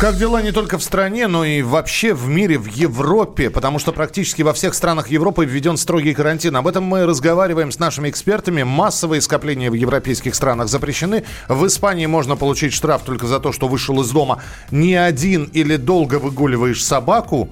как 0.00 0.16
дела 0.16 0.40
не 0.40 0.50
только 0.50 0.78
в 0.78 0.82
стране, 0.82 1.26
но 1.26 1.44
и 1.44 1.60
вообще 1.60 2.14
в 2.14 2.26
мире, 2.26 2.56
в 2.56 2.64
Европе, 2.64 3.50
потому 3.50 3.78
что 3.78 3.92
практически 3.92 4.40
во 4.40 4.54
всех 4.54 4.72
странах 4.72 5.08
Европы 5.08 5.44
введен 5.44 5.76
строгий 5.76 6.14
карантин. 6.14 6.56
Об 6.56 6.66
этом 6.66 6.84
мы 6.84 7.04
разговариваем 7.04 7.70
с 7.70 7.78
нашими 7.78 8.08
экспертами. 8.08 8.62
Массовые 8.62 9.20
скопления 9.20 9.70
в 9.70 9.74
европейских 9.74 10.34
странах 10.34 10.68
запрещены. 10.68 11.24
В 11.50 11.66
Испании 11.66 12.06
можно 12.06 12.34
получить 12.34 12.72
штраф 12.72 13.02
только 13.04 13.26
за 13.26 13.40
то, 13.40 13.52
что 13.52 13.68
вышел 13.68 14.00
из 14.00 14.10
дома 14.10 14.42
не 14.70 14.94
один 14.94 15.44
или 15.52 15.76
долго 15.76 16.18
выгуливаешь 16.18 16.82
собаку. 16.82 17.50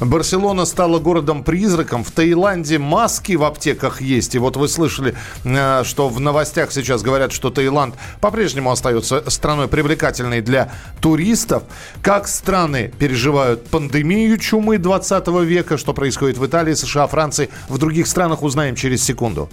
Барселона 0.00 0.64
стала 0.64 0.98
городом-призраком. 0.98 2.04
В 2.04 2.10
Таиланде 2.10 2.78
маски 2.78 3.34
в 3.34 3.44
аптеках 3.44 4.00
есть. 4.00 4.34
И 4.34 4.38
вот 4.38 4.56
вы 4.56 4.68
слышали, 4.68 5.14
э, 5.44 5.82
что 5.84 6.08
в 6.08 6.20
новостях 6.20 6.72
сейчас 6.72 7.02
говорят, 7.02 7.32
что 7.32 7.50
Таиланд 7.50 7.94
по-прежнему 8.20 8.70
остается 8.70 9.28
страной 9.30 9.68
привлекательной 9.68 10.40
для 10.40 10.72
туристов. 11.00 11.64
Как 12.02 12.28
страны 12.28 12.92
переживают 12.98 13.68
пандемию 13.68 14.38
чумы 14.38 14.78
20 14.78 15.44
века, 15.44 15.76
что 15.78 15.92
происходит 15.92 16.38
в 16.38 16.46
Италии, 16.46 16.74
США, 16.74 17.06
Франции, 17.06 17.50
в 17.68 17.78
других 17.78 18.06
странах 18.06 18.42
узнаем 18.42 18.76
через 18.76 19.04
секунду. 19.04 19.48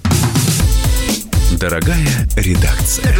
Дорогая 1.60 2.07
редакция. 2.36 3.15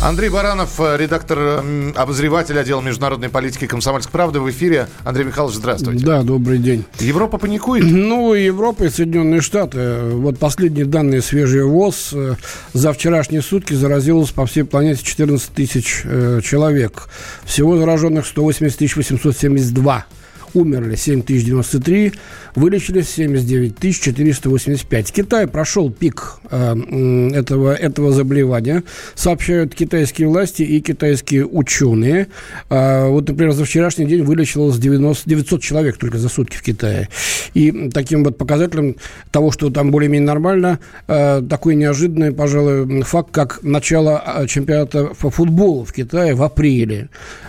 Андрей 0.00 0.28
Баранов, 0.28 0.78
э, 0.78 0.96
редактор, 0.96 1.64
обозреватель 1.96 2.56
отдела 2.56 2.80
международной 2.80 3.28
политики 3.30 3.66
«Комсомольской 3.66 4.12
правды» 4.12 4.38
в 4.38 4.48
эфире. 4.48 4.86
Андрей 5.04 5.24
Михайлович, 5.24 5.56
здравствуйте. 5.56 6.06
Да, 6.06 6.22
добрый 6.22 6.58
день. 6.58 6.84
Европа 7.00 7.38
паникует? 7.38 7.84
Ну, 8.08 8.32
Европа 8.32 8.84
и 8.84 8.90
Соединенные 8.90 9.40
Штаты. 9.40 10.00
Вот 10.12 10.38
последние 10.38 10.84
данные 10.84 11.20
свежие 11.20 11.64
ВОЗ. 11.64 12.10
Э, 12.12 12.36
за 12.72 12.92
вчерашние 12.92 13.42
сутки 13.42 13.74
заразилось 13.74 14.30
по 14.30 14.46
всей 14.46 14.62
планете 14.62 15.02
14 15.02 15.50
тысяч 15.52 16.02
э, 16.04 16.40
человек. 16.44 17.08
Всего 17.44 17.76
зараженных 17.76 18.24
180 18.24 18.94
872 18.94 20.06
умерли 20.54 20.96
7093, 20.96 22.12
вылечились 22.54 23.08
79 23.10 24.00
485. 24.00 25.12
Китай 25.12 25.46
прошел 25.46 25.90
пик 25.90 26.40
э, 26.50 27.30
этого, 27.34 27.74
этого 27.74 28.12
заболевания, 28.12 28.82
сообщают 29.14 29.74
китайские 29.74 30.28
власти 30.28 30.62
и 30.62 30.80
китайские 30.80 31.46
ученые. 31.46 32.28
Э, 32.70 33.08
вот, 33.08 33.28
например, 33.28 33.52
за 33.52 33.64
вчерашний 33.64 34.06
день 34.06 34.22
вылечилось 34.22 34.78
90, 34.78 35.28
900 35.28 35.62
человек 35.62 35.96
только 35.96 36.18
за 36.18 36.28
сутки 36.28 36.56
в 36.56 36.62
Китае. 36.62 37.08
И 37.54 37.90
таким 37.90 38.24
вот 38.24 38.38
показателем 38.38 38.96
того, 39.30 39.50
что 39.50 39.70
там 39.70 39.90
более-менее 39.90 40.26
нормально, 40.26 40.78
э, 41.06 41.42
такой 41.48 41.74
неожиданный, 41.74 42.32
пожалуй, 42.32 43.02
факт, 43.02 43.30
как 43.30 43.60
начало 43.62 44.22
э, 44.26 44.46
чемпионата 44.46 45.10
по 45.18 45.30
футболу 45.30 45.84
в 45.84 45.92
Китае 45.92 46.34
в 46.34 46.42
апреле 46.42 47.08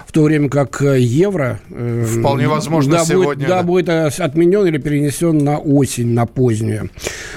в 0.10 0.12
то 0.12 0.24
время 0.24 0.50
как 0.50 0.82
э, 0.82 1.00
евро... 1.00 1.60
Э, 1.70 2.04
Вполне 2.04 2.48
возможно 2.48 2.89
да, 2.92 3.06
сегодня. 3.06 3.36
Будет, 3.36 3.48
да, 3.48 3.64
будет 3.64 3.90
э, 3.90 4.08
отменен 4.08 4.66
или 4.66 4.78
перенесен 4.78 5.38
на 5.38 5.58
осень, 5.58 6.14
на 6.14 6.26
позднюю. 6.26 6.90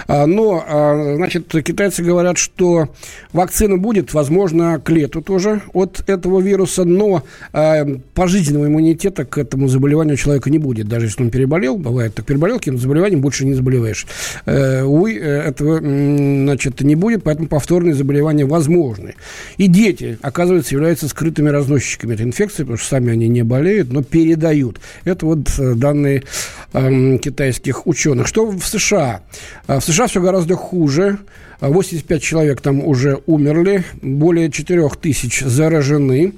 А, 0.06 0.26
но, 0.26 0.64
а, 0.66 1.14
значит, 1.16 1.48
китайцы 1.64 2.02
говорят, 2.02 2.38
что 2.38 2.88
вакцина 3.32 3.76
будет, 3.76 4.14
возможно, 4.14 4.80
к 4.80 4.90
лету 4.90 5.22
тоже 5.22 5.62
от 5.72 6.08
этого 6.08 6.40
вируса, 6.40 6.84
но 6.84 7.22
а, 7.52 7.86
пожизненного 8.14 8.66
иммунитета 8.66 9.24
к 9.24 9.38
этому 9.38 9.68
заболеванию 9.68 10.16
человека 10.16 10.50
не 10.50 10.58
будет. 10.58 10.88
Даже 10.88 11.06
если 11.06 11.22
он 11.22 11.30
переболел, 11.30 11.76
бывает 11.76 12.14
так, 12.14 12.26
переболел 12.26 12.58
каким-то 12.58 12.80
заболеванием, 12.80 13.20
больше 13.20 13.44
не 13.44 13.54
заболеваешь. 13.54 14.06
Увы, 14.46 15.16
этого, 15.18 15.78
значит, 15.78 16.80
не 16.80 16.94
будет, 16.94 17.22
поэтому 17.22 17.48
повторные 17.48 17.94
заболевания 17.94 18.44
возможны. 18.44 19.14
И 19.56 19.66
дети, 19.66 20.18
оказывается, 20.22 20.74
являются 20.74 21.08
скрытыми 21.08 21.48
разносчиками 21.48 22.14
этой 22.14 22.26
инфекции, 22.26 22.62
потому 22.62 22.78
что 22.78 22.88
сами 22.88 23.12
они 23.12 23.28
не 23.28 23.42
болеют, 23.42 23.92
но 23.92 24.02
передают. 24.02 24.80
Это 25.04 25.26
вот 25.26 25.40
э, 25.40 25.41
данные 25.58 26.24
э, 26.72 27.18
китайских 27.18 27.86
ученых. 27.86 28.26
Что 28.26 28.46
в 28.46 28.64
США? 28.64 29.22
Э, 29.66 29.80
в 29.80 29.84
США 29.84 30.06
все 30.06 30.20
гораздо 30.20 30.56
хуже. 30.56 31.18
85 31.60 32.22
человек 32.22 32.60
там 32.60 32.84
уже 32.84 33.20
умерли, 33.26 33.84
более 34.02 34.50
4 34.50 34.88
тысяч 35.00 35.40
заражены. 35.40 36.34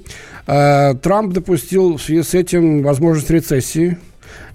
Э, 0.47 0.93
Трамп 1.01 1.33
допустил 1.33 1.97
в 1.97 2.01
связи 2.01 2.23
с 2.23 2.33
этим 2.33 2.83
возможность 2.83 3.29
рецессии 3.29 3.97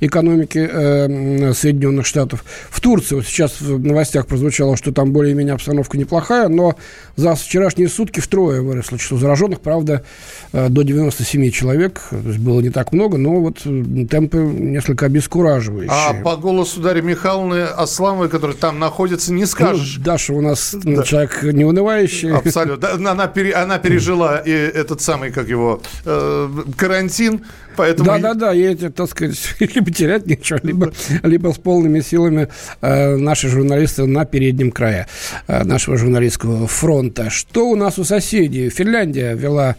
экономики 0.00 0.68
э, 0.70 1.52
Соединенных 1.52 2.06
Штатов. 2.06 2.44
В 2.70 2.80
Турции, 2.80 3.16
вот 3.16 3.26
сейчас 3.26 3.60
в 3.60 3.78
новостях 3.78 4.26
прозвучало, 4.26 4.76
что 4.76 4.92
там 4.92 5.12
более-менее 5.12 5.54
обстановка 5.54 5.98
неплохая, 5.98 6.48
но 6.48 6.76
за 7.16 7.34
вчерашние 7.34 7.88
сутки 7.88 8.20
втрое 8.20 8.62
выросло 8.62 8.98
число 8.98 9.18
зараженных, 9.18 9.60
правда, 9.60 10.04
э, 10.52 10.68
до 10.68 10.82
97 10.82 11.50
человек, 11.50 12.00
то 12.10 12.16
есть 12.16 12.38
было 12.38 12.60
не 12.60 12.70
так 12.70 12.92
много, 12.92 13.18
но 13.18 13.40
вот 13.40 13.58
э, 13.64 14.06
темпы 14.10 14.38
несколько 14.38 15.06
обескураживающие. 15.06 15.90
А 15.92 16.14
по 16.14 16.36
голосу 16.36 16.80
Дарьи 16.80 17.02
Михайловны 17.02 17.64
Асламовой, 17.64 18.28
которая 18.28 18.56
там 18.56 18.78
находится, 18.78 19.32
не 19.32 19.46
скажешь. 19.46 19.96
Ну, 19.98 20.04
Даша 20.04 20.32
у 20.32 20.40
нас 20.40 20.74
да. 20.74 21.02
человек 21.02 21.42
неунывающий. 21.42 22.32
Абсолютно. 22.32 23.10
Она, 23.10 23.26
пере, 23.26 23.52
она 23.52 23.78
пережила 23.78 24.38
и 24.38 24.50
этот 24.50 25.00
самый, 25.02 25.30
как 25.30 25.48
его, 25.48 25.82
э, 26.04 26.48
карантин, 26.76 27.44
поэтому... 27.76 28.06
Да-да-да, 28.06 28.52
ей, 28.52 28.74
так 28.76 29.10
сказать, 29.10 29.38
либо 29.90 29.96
терять 29.96 30.26
нечего, 30.26 30.61
либо, 30.62 30.92
либо 31.22 31.53
с 31.53 31.59
полными 31.59 32.00
силами 32.00 32.48
э, 32.81 33.16
наши 33.16 33.48
журналисты 33.48 34.07
на 34.07 34.24
переднем 34.24 34.70
крае 34.70 35.07
э, 35.46 35.64
нашего 35.64 35.96
журналистского 35.96 36.66
фронта. 36.66 37.31
Что 37.31 37.68
у 37.68 37.76
нас 37.76 37.98
у 37.98 38.05
соседей? 38.05 38.70
Финляндия 38.70 39.35
ввела 39.35 39.76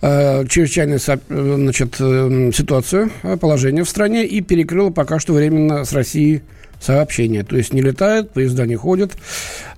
э, 0.00 0.44
чрезвычайную 0.48 1.00
значит, 1.28 1.96
э, 2.00 2.50
ситуацию, 2.54 3.10
э, 3.22 3.36
положение 3.36 3.84
в 3.84 3.88
стране 3.88 4.24
и 4.26 4.40
перекрыла 4.40 4.90
пока 4.90 5.18
что 5.18 5.32
временно 5.32 5.84
с 5.84 5.92
Россией 5.92 6.42
сообщения. 6.82 7.44
То 7.44 7.56
есть 7.56 7.72
не 7.72 7.80
летают, 7.80 8.30
поезда 8.30 8.66
не 8.66 8.76
ходят. 8.76 9.12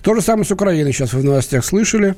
То 0.01 0.13
же 0.13 0.21
самое 0.21 0.45
с 0.45 0.51
Украиной 0.51 0.93
сейчас 0.93 1.13
вы 1.13 1.21
в 1.21 1.25
новостях 1.25 1.65
слышали. 1.65 2.15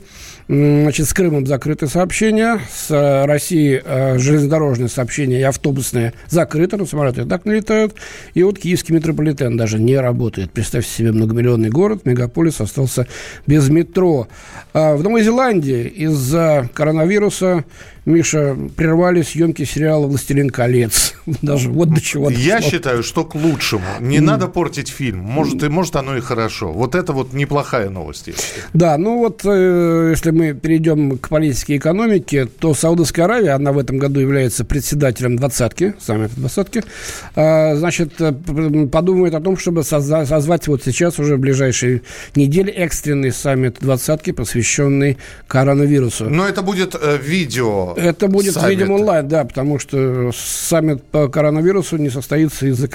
Значит, 0.47 1.07
с 1.07 1.13
Крымом 1.13 1.45
закрыты 1.45 1.87
сообщения, 1.87 2.59
с 2.71 2.89
э, 2.89 3.25
Россией 3.25 3.81
э, 3.83 4.17
железнодорожные 4.17 4.87
сообщения 4.87 5.39
и 5.39 5.43
автобусные 5.43 6.13
закрыты, 6.27 6.77
но 6.77 6.85
самолеты 6.85 7.21
и 7.21 7.25
так 7.25 7.45
не 7.45 7.55
летают. 7.55 7.95
И 8.33 8.43
вот 8.43 8.57
киевский 8.57 8.95
метрополитен 8.95 9.57
даже 9.57 9.77
не 9.77 9.97
работает. 9.97 10.51
Представьте 10.51 10.89
себе 10.89 11.11
многомиллионный 11.11 11.69
город, 11.69 12.05
мегаполис 12.05 12.61
остался 12.61 13.07
без 13.45 13.69
метро. 13.69 14.27
А 14.73 14.95
в 14.95 15.03
Новой 15.03 15.23
Зеландии 15.23 15.85
из-за 15.87 16.69
коронавируса 16.73 17.65
Миша, 18.07 18.55
прервали 18.77 19.21
съемки 19.21 19.65
сериала 19.65 20.07
«Властелин 20.07 20.49
колец». 20.49 21.13
Даже 21.41 21.69
вот 21.69 21.93
до 21.93 21.99
чего. 21.99 22.29
Я 22.29 22.61
считаю, 22.61 23.03
что 23.03 23.25
к 23.25 23.35
лучшему. 23.35 23.83
Не 23.99 24.21
надо 24.21 24.47
портить 24.47 24.87
фильм. 24.87 25.19
Может, 25.19 25.61
и 25.63 25.67
может 25.67 25.97
оно 25.97 26.15
и 26.15 26.21
хорошо. 26.21 26.71
Вот 26.71 26.95
это 26.95 27.11
вот 27.11 27.33
неплохая 27.33 27.89
новость. 27.89 28.29
Да, 28.73 28.97
ну 28.97 29.17
вот 29.17 29.41
э, 29.43 30.11
если 30.11 30.31
мы 30.31 30.53
перейдем 30.53 31.17
к 31.17 31.27
политике 31.27 31.73
и 31.73 31.77
экономике, 31.77 32.45
то 32.45 32.73
Саудовская 32.73 33.25
Аравия, 33.25 33.51
она 33.51 33.73
в 33.73 33.77
этом 33.77 33.97
году 33.97 34.21
является 34.21 34.63
председателем 34.63 35.35
двадцатки, 35.35 35.93
саммита 35.99 36.33
двадцатки, 36.37 36.83
э, 37.35 37.75
значит, 37.75 38.21
э, 38.21 38.31
подумает 38.89 39.33
о 39.33 39.41
том, 39.41 39.57
чтобы 39.57 39.83
созвать 39.83 40.67
вот 40.69 40.81
сейчас 40.81 41.19
уже 41.19 41.35
в 41.35 41.39
ближайшие 41.39 42.03
недели 42.35 42.71
экстренный 42.71 43.33
саммит 43.33 43.79
двадцатки, 43.81 44.31
посвященный 44.31 45.17
коронавирусу. 45.47 46.29
Но 46.29 46.47
это 46.47 46.61
будет 46.61 46.95
э, 46.95 47.17
видео 47.21 47.96
это 47.97 48.27
будет, 48.27 48.53
саммит. 48.53 48.69
видимо, 48.71 48.93
онлайн, 48.95 49.27
да, 49.27 49.43
потому 49.45 49.79
что 49.79 50.31
саммит 50.33 51.03
по 51.03 51.27
коронавирусу 51.27 51.97
не 51.97 52.09
состоится 52.09 52.67
из-за 52.67 52.87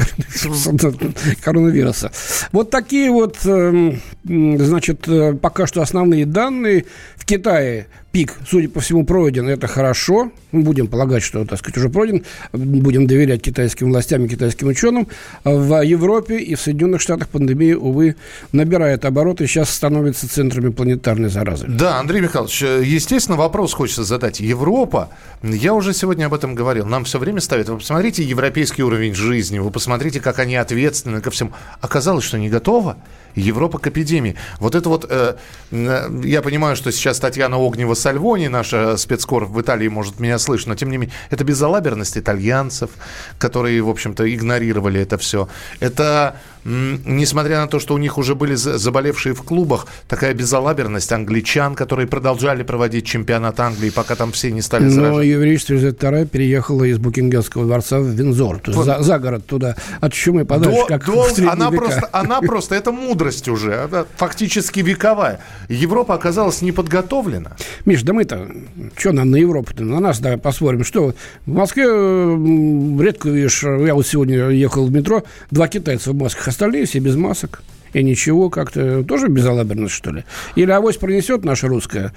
коронавируса. 1.42 2.10
Вот 2.52 2.70
такие 2.70 3.10
вот, 3.10 3.38
эм, 3.44 4.00
значит, 4.24 5.08
э, 5.08 5.34
пока 5.34 5.66
что 5.66 5.82
основные 5.82 6.26
данные. 6.26 6.84
В 7.16 7.24
Китае 7.24 7.86
пик, 8.12 8.34
судя 8.46 8.68
по 8.68 8.80
всему, 8.80 9.04
пройден. 9.04 9.48
Это 9.48 9.66
хорошо. 9.66 10.30
Мы 10.52 10.62
будем 10.62 10.86
полагать, 10.86 11.22
что, 11.22 11.44
так 11.46 11.58
сказать, 11.58 11.78
уже 11.78 11.88
пройден. 11.88 12.24
Будем 12.52 13.06
доверять 13.06 13.42
китайским 13.42 13.88
властям 13.88 14.24
и 14.26 14.28
китайским 14.28 14.68
ученым. 14.68 15.08
В 15.44 15.82
Европе 15.82 16.38
и 16.38 16.54
в 16.54 16.60
Соединенных 16.60 17.00
Штатах 17.00 17.28
пандемия, 17.28 17.76
увы, 17.76 18.16
набирает 18.52 19.04
обороты 19.06 19.46
сейчас 19.46 19.70
становится 19.70 20.28
центрами 20.28 20.70
планетарной 20.70 21.30
заразы. 21.30 21.66
Да, 21.68 21.98
Андрей 21.98 22.20
Михайлович, 22.20 22.62
естественно, 22.62 23.36
вопрос 23.36 23.72
хочется 23.72 24.04
задать. 24.04 24.40
Европа, 24.40 25.08
я 25.42 25.72
уже 25.72 25.94
сегодня 25.94 26.26
об 26.26 26.34
этом 26.34 26.54
говорил, 26.54 26.84
нам 26.84 27.04
все 27.04 27.18
время 27.18 27.40
ставят. 27.40 27.70
Вы 27.70 27.78
посмотрите 27.78 28.22
европейский 28.22 28.82
уровень 28.82 29.14
жизни, 29.14 29.58
вы 29.58 29.70
посмотрите, 29.70 30.20
как 30.20 30.38
они 30.38 30.56
ответственны 30.56 31.22
ко 31.22 31.30
всему. 31.30 31.52
Оказалось, 31.80 32.24
что 32.24 32.38
не 32.38 32.50
готова. 32.50 32.98
Европа 33.34 33.78
к 33.78 33.86
эпидемии. 33.86 34.36
Вот 34.58 34.74
это 34.74 34.88
вот, 34.88 35.06
э, 35.08 35.36
я 35.70 36.42
понимаю, 36.42 36.76
что 36.76 36.92
сейчас 36.92 37.18
Татьяна 37.18 37.56
Огнева 37.56 37.94
Сальвони, 37.94 38.48
наша 38.48 38.96
спецкор 38.96 39.44
в 39.44 39.60
Италии, 39.60 39.88
может 39.88 40.20
меня 40.20 40.38
слышать, 40.38 40.68
но 40.68 40.74
тем 40.74 40.90
не 40.90 40.98
менее, 40.98 41.14
это 41.30 41.44
безалаберность 41.44 42.16
итальянцев, 42.18 42.90
которые, 43.38 43.82
в 43.82 43.88
общем-то, 43.88 44.32
игнорировали 44.32 45.00
это 45.00 45.18
все. 45.18 45.48
Это 45.80 46.36
несмотря 46.64 47.60
на 47.60 47.66
то, 47.66 47.78
что 47.78 47.94
у 47.94 47.98
них 47.98 48.18
уже 48.18 48.34
были 48.34 48.54
заболевшие 48.54 49.34
в 49.34 49.42
клубах, 49.42 49.86
такая 50.08 50.34
безалаберность 50.34 51.12
англичан, 51.12 51.74
которые 51.74 52.06
продолжали 52.06 52.62
проводить 52.62 53.06
чемпионат 53.06 53.58
Англии, 53.60 53.90
пока 53.90 54.14
там 54.14 54.32
все 54.32 54.50
не 54.50 54.62
стали 54.62 54.88
заражены. 54.88 55.16
Но 55.16 55.22
еврейство 55.22 55.74
из 55.74 55.84
II 55.84 56.26
переехало 56.26 56.84
из 56.84 56.98
Букингемского 56.98 57.66
дворца 57.66 57.98
в 57.98 58.06
Винзор, 58.06 58.58
то 58.58 58.70
есть 58.70 58.84
за, 58.84 59.02
за 59.02 59.18
город 59.18 59.46
туда, 59.46 59.76
от 60.00 60.12
чумы 60.12 60.44
подальше, 60.44 60.80
до, 60.80 60.86
как 60.86 61.06
до, 61.06 61.22
в 61.22 61.38
она 61.48 61.70
века. 61.70 61.84
просто, 61.84 62.08
она 62.12 62.40
просто, 62.42 62.74
это 62.74 62.92
мудрость 62.92 63.48
уже, 63.48 63.88
фактически 64.16 64.80
вековая. 64.80 65.40
Европа 65.68 66.14
оказалась 66.14 66.62
неподготовлена. 66.62 67.52
Миш, 67.84 68.02
да 68.02 68.12
мы-то, 68.12 68.48
что 68.96 69.12
нам 69.12 69.30
на 69.30 69.36
Европу-то, 69.36 69.82
на 69.82 70.00
нас, 70.00 70.20
да, 70.20 70.36
посмотрим, 70.36 70.84
что 70.84 71.14
в 71.46 71.52
Москве 71.52 71.84
редко 71.84 73.28
видишь, 73.28 73.62
я 73.62 73.94
вот 73.94 74.06
сегодня 74.06 74.48
ехал 74.48 74.86
в 74.86 74.92
метро, 74.92 75.24
два 75.50 75.68
китайца 75.68 76.12
в 76.12 76.14
масках, 76.14 76.51
остальные 76.52 76.86
все 76.86 77.00
без 77.00 77.16
масок 77.16 77.62
и 77.92 78.02
ничего 78.02 78.50
как-то 78.50 79.02
тоже 79.04 79.28
безалаберность, 79.28 79.94
что 79.94 80.10
ли? 80.10 80.24
Или 80.56 80.70
авось 80.70 80.96
пронесет 80.96 81.44
наша 81.44 81.68
русская? 81.68 82.12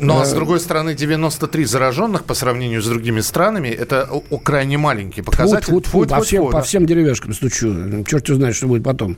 Ну, 0.00 0.18
а 0.18 0.24
с 0.24 0.32
другой 0.32 0.60
стороны, 0.60 0.94
93 0.94 1.64
зараженных 1.64 2.24
по 2.24 2.34
сравнению 2.34 2.82
с 2.82 2.86
другими 2.86 3.20
странами, 3.20 3.68
это 3.68 4.08
крайне 4.42 4.78
маленький 4.78 5.22
показатель. 5.22 5.66
Фу, 5.66 5.80
фу, 5.80 6.02
фу, 6.02 6.06
по, 6.06 6.20
всем, 6.22 6.44
да. 6.46 6.50
по 6.50 6.62
всем 6.62 6.86
деревяшкам 6.86 7.34
стучу. 7.34 8.04
Черт 8.06 8.26
знает, 8.26 8.56
что 8.56 8.66
будет 8.66 8.82
потом. 8.82 9.16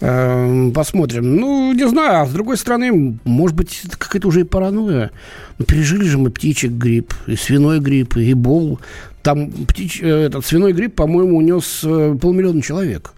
Эм, 0.00 0.72
посмотрим. 0.72 1.36
Ну, 1.36 1.72
не 1.72 1.86
знаю, 1.88 2.22
а 2.22 2.26
с 2.26 2.30
другой 2.30 2.56
стороны, 2.56 3.18
может 3.24 3.56
быть, 3.56 3.82
это 3.84 3.96
какая-то 3.98 4.28
уже 4.28 4.40
и 4.40 4.44
паранойя. 4.44 5.10
Ну, 5.58 5.64
пережили 5.64 6.04
же 6.04 6.18
мы 6.18 6.30
птичек 6.30 6.72
грипп, 6.72 7.14
и 7.26 7.36
свиной 7.36 7.80
грипп, 7.80 8.16
и 8.16 8.32
эболу. 8.32 8.80
Там 9.22 9.50
птич, 9.50 10.00
э, 10.02 10.06
этот 10.06 10.46
свиной 10.46 10.72
грипп, 10.72 10.94
по-моему, 10.94 11.38
унес 11.38 11.80
э, 11.84 12.16
полмиллиона 12.20 12.62
человек. 12.62 13.12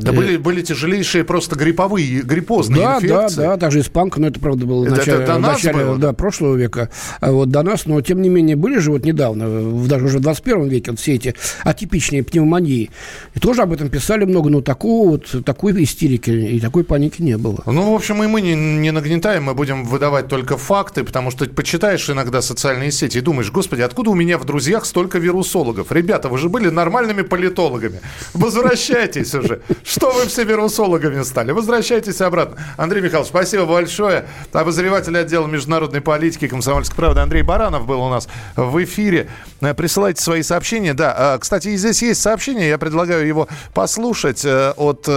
Да, 0.00 0.12
были, 0.12 0.36
были 0.36 0.62
тяжелейшие 0.62 1.24
просто 1.24 1.56
грипповые, 1.56 2.22
гриппозные 2.22 2.82
да, 2.82 2.96
инфекции. 2.96 3.36
Да, 3.36 3.48
да, 3.48 3.56
также 3.56 3.80
испанка, 3.80 4.20
но 4.20 4.28
это, 4.28 4.40
правда, 4.40 4.66
было 4.66 4.84
в 4.84 4.90
начале, 4.90 5.22
это 5.22 5.34
до 5.34 5.38
начале 5.38 5.84
было? 5.84 5.98
Да, 5.98 6.12
прошлого 6.12 6.56
века. 6.56 6.90
А 7.20 7.32
вот 7.32 7.50
до 7.50 7.62
нас, 7.62 7.86
но, 7.86 8.00
тем 8.00 8.22
не 8.22 8.28
менее, 8.28 8.56
были 8.56 8.78
же 8.78 8.90
вот 8.90 9.04
недавно, 9.04 9.86
даже 9.86 10.06
уже 10.06 10.18
в 10.18 10.22
21 10.22 10.68
веке, 10.68 10.90
вот 10.90 11.00
все 11.00 11.14
эти 11.14 11.34
атипичные 11.64 12.22
пневмонии. 12.22 12.90
И 13.34 13.40
тоже 13.40 13.62
об 13.62 13.72
этом 13.72 13.88
писали 13.88 14.24
много, 14.24 14.50
но 14.50 14.60
такого 14.60 15.10
вот, 15.10 15.44
такой 15.44 15.70
истерики 15.82 16.30
и 16.30 16.60
такой 16.60 16.84
паники 16.84 17.22
не 17.22 17.36
было. 17.36 17.62
Ну, 17.66 17.92
в 17.92 17.94
общем, 17.94 18.22
и 18.22 18.26
мы 18.26 18.40
не, 18.40 18.54
не 18.54 18.90
нагнетаем, 18.90 19.44
мы 19.44 19.54
будем 19.54 19.84
выдавать 19.84 20.28
только 20.28 20.56
факты, 20.56 21.04
потому 21.04 21.30
что 21.30 21.46
почитаешь 21.46 22.08
иногда 22.10 22.42
социальные 22.42 22.92
сети 22.92 23.18
и 23.18 23.20
думаешь, 23.20 23.50
господи, 23.50 23.82
откуда 23.82 24.10
у 24.10 24.14
меня 24.14 24.38
в 24.38 24.44
друзьях 24.44 24.84
столько 24.84 25.18
вирусологов? 25.18 25.92
Ребята, 25.92 26.28
вы 26.28 26.38
же 26.38 26.48
были 26.48 26.68
нормальными 26.68 27.22
политологами. 27.22 28.00
Возвращайтесь 28.34 29.34
уже. 29.34 29.60
Что 29.90 30.12
вы 30.12 30.26
все 30.26 30.44
вирусологами 30.44 31.20
стали? 31.24 31.50
Возвращайтесь 31.50 32.20
обратно. 32.20 32.56
Андрей 32.76 33.02
Михайлович, 33.02 33.28
спасибо 33.28 33.66
большое. 33.66 34.24
Обозреватель 34.52 35.18
отдела 35.18 35.48
международной 35.48 36.00
политики 36.00 36.46
комсомольской 36.46 36.94
правды 36.94 37.18
Андрей 37.18 37.42
Баранов 37.42 37.86
был 37.86 38.00
у 38.00 38.08
нас 38.08 38.28
в 38.54 38.84
эфире. 38.84 39.28
Э, 39.60 39.74
присылайте 39.74 40.22
свои 40.22 40.42
сообщения. 40.42 40.94
Да, 40.94 41.34
э, 41.34 41.38
кстати, 41.40 41.74
здесь 41.74 42.02
есть 42.02 42.22
сообщение. 42.22 42.68
Я 42.68 42.78
предлагаю 42.78 43.26
его 43.26 43.48
послушать 43.74 44.44
э, 44.44 44.74
от 44.76 45.08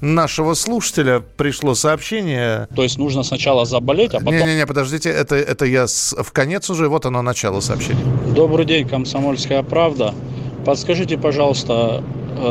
нашего 0.00 0.54
слушателя. 0.54 1.24
Пришло 1.36 1.74
сообщение. 1.74 2.68
То 2.76 2.84
есть 2.84 2.98
нужно 2.98 3.24
сначала 3.24 3.64
заболеть, 3.64 4.14
а 4.14 4.18
потом... 4.18 4.36
Не-не-не, 4.36 4.64
подождите, 4.64 5.10
это, 5.10 5.34
это 5.34 5.64
я 5.64 5.88
с... 5.88 6.14
в 6.16 6.30
конец 6.30 6.70
уже. 6.70 6.88
Вот 6.88 7.04
оно, 7.04 7.20
начало 7.22 7.58
сообщения. 7.58 8.04
Добрый 8.32 8.64
день, 8.64 8.88
комсомольская 8.88 9.64
правда. 9.64 10.14
Подскажите, 10.64 11.18
пожалуйста, 11.18 12.04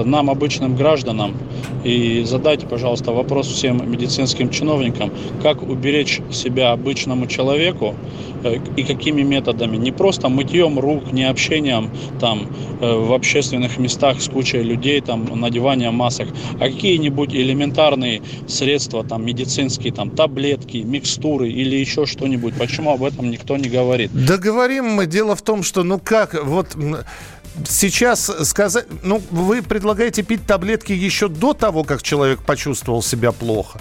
нам, 0.06 0.30
обычным 0.30 0.76
гражданам, 0.76 1.36
и 1.84 2.24
задайте, 2.26 2.68
пожалуйста, 2.68 3.12
вопрос 3.12 3.48
всем 3.48 3.89
медицинским 3.89 4.50
чиновникам, 4.50 5.12
как 5.42 5.62
уберечь 5.63 6.22
себя 6.32 6.72
обычному 6.72 7.26
человеку 7.28 7.96
э, 8.44 8.58
и 8.76 8.84
какими 8.84 9.22
методами. 9.22 9.78
Не 9.78 9.92
просто 9.92 10.30
мытьем 10.30 10.78
рук, 10.78 11.12
не 11.13 11.24
общением 11.24 11.89
там 12.20 12.48
э, 12.82 12.94
в 12.94 13.13
общественных 13.13 13.78
местах 13.78 14.22
с 14.22 14.28
кучей 14.28 14.62
людей, 14.62 15.00
там, 15.02 15.39
надеванием 15.39 15.96
масок, 15.96 16.28
а 16.60 16.65
какие-нибудь 16.65 17.34
элементарные 17.34 18.22
средства, 18.48 19.04
там, 19.04 19.26
медицинские, 19.26 19.94
там, 19.94 20.10
таблетки, 20.10 20.78
микстуры 20.78 21.50
или 21.50 21.78
еще 21.78 22.06
что-нибудь. 22.06 22.56
Почему 22.56 22.92
об 22.92 23.04
этом 23.04 23.30
никто 23.32 23.56
не 23.56 23.70
говорит? 23.70 24.12
Да 24.13 24.38
говорим 24.38 24.86
мы. 24.86 25.06
Дело 25.06 25.36
в 25.36 25.42
том, 25.42 25.63
что, 25.63 25.84
ну 25.84 26.00
как, 26.04 26.36
вот 26.44 26.76
сейчас 27.67 28.32
сказать... 28.48 28.86
Ну, 29.04 29.22
вы 29.32 29.62
предлагаете 29.62 30.24
пить 30.24 30.45
таблетки 30.45 30.91
еще 30.93 31.28
до 31.28 31.54
того, 31.54 31.84
как 31.84 32.04
человек 32.04 32.41
почувствовал 32.43 33.02
себя 33.02 33.32
плохо. 33.32 33.80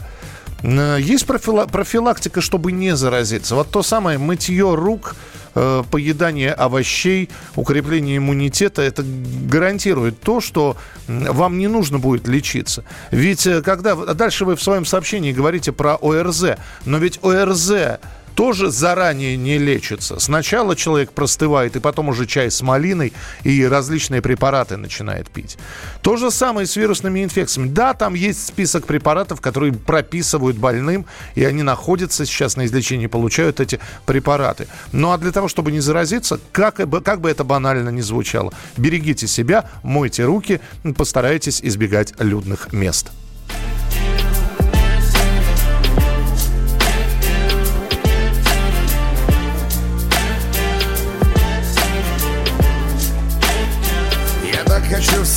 Есть 0.63 1.25
профилактика, 1.27 2.41
чтобы 2.41 2.73
не 2.73 2.97
заразиться. 2.97 3.55
Вот 3.55 3.71
то 3.71 3.85
самое 3.85 4.19
мытье 4.19 4.75
рук, 4.75 5.15
э, 5.55 5.85
поедание 5.89 6.53
овощей, 6.53 7.31
укрепление 7.55 8.17
иммунитета, 8.17 8.83
это 8.83 9.05
гарантирует 9.05 10.21
то, 10.21 10.41
что 10.41 10.77
вам 11.07 11.59
не 11.59 11.69
нужно 11.69 12.01
будет 12.01 12.27
лечиться. 12.27 12.83
Ведь 13.13 13.47
э, 13.47 13.63
когда... 13.63 13.95
Дальше 13.95 14.45
вы 14.45 14.57
в 14.57 14.63
своем 14.63 14.85
сообщении 14.85 15.33
говорите 15.33 15.71
про 15.71 15.95
ОРЗ, 15.95 16.57
но 16.85 16.99
ведь 16.99 17.21
ОРЗ 17.23 18.01
тоже 18.39 18.71
заранее 18.71 19.37
не 19.37 19.59
лечится. 19.59 20.21
Сначала 20.21 20.77
человек 20.77 21.11
простывает, 21.11 21.75
и 21.75 21.81
потом 21.81 22.09
уже 22.09 22.25
чай 22.25 22.53
с 22.53 22.63
малиной 22.63 23.13
и 23.43 23.67
различные 23.67 24.23
препараты 24.23 24.77
начинает 24.77 25.29
пить. 25.29 25.59
То 26.03 26.17
же 26.17 26.31
самое 26.31 26.65
с 26.65 26.77
вирусными 26.77 27.25
инфекциями. 27.25 27.69
Да, 27.69 27.95
там 27.95 28.15
есть 28.15 28.47
список 28.47 28.87
препаратов, 28.87 29.41
которые 29.41 29.73
прописывают 29.73 30.57
больным, 30.57 31.05
и 31.35 31.43
они 31.43 31.65
находятся 31.65 32.25
сейчас 32.27 32.57
на 32.57 32.67
излечении, 32.67 33.09
получают 33.09 33.59
эти 33.59 33.81
препараты. 34.07 34.69
Ну 34.93 35.11
а 35.11 35.19
для 35.19 35.33
того, 35.33 35.49
чтобы 35.49 35.73
не 35.73 35.81
заразиться, 35.81 36.39
как, 36.53 36.77
как 37.03 37.21
бы 37.21 37.29
это 37.29 37.43
банально 37.43 37.89
ни 37.89 38.03
звучало, 38.03 38.53
берегите 38.77 39.27
себя, 39.27 39.69
мойте 39.83 40.25
руки, 40.25 40.61
постарайтесь 40.97 41.61
избегать 41.61 42.15
людных 42.21 42.73
мест. 42.73 43.11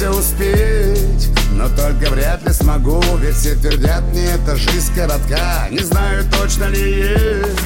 Все 0.02 0.10
успеть 0.10 1.30
Но 1.52 1.70
только 1.70 2.10
вряд 2.10 2.44
ли 2.44 2.52
смогу 2.52 3.04
Ведь 3.18 3.36
все 3.36 3.54
твердят 3.54 4.02
мне, 4.12 4.32
эта 4.32 4.56
жизнь 4.56 4.92
коротка. 4.96 5.68
Не 5.70 5.84
знаю, 5.84 6.24
точно 6.32 6.66
ли 6.66 7.02
есть 7.02 7.62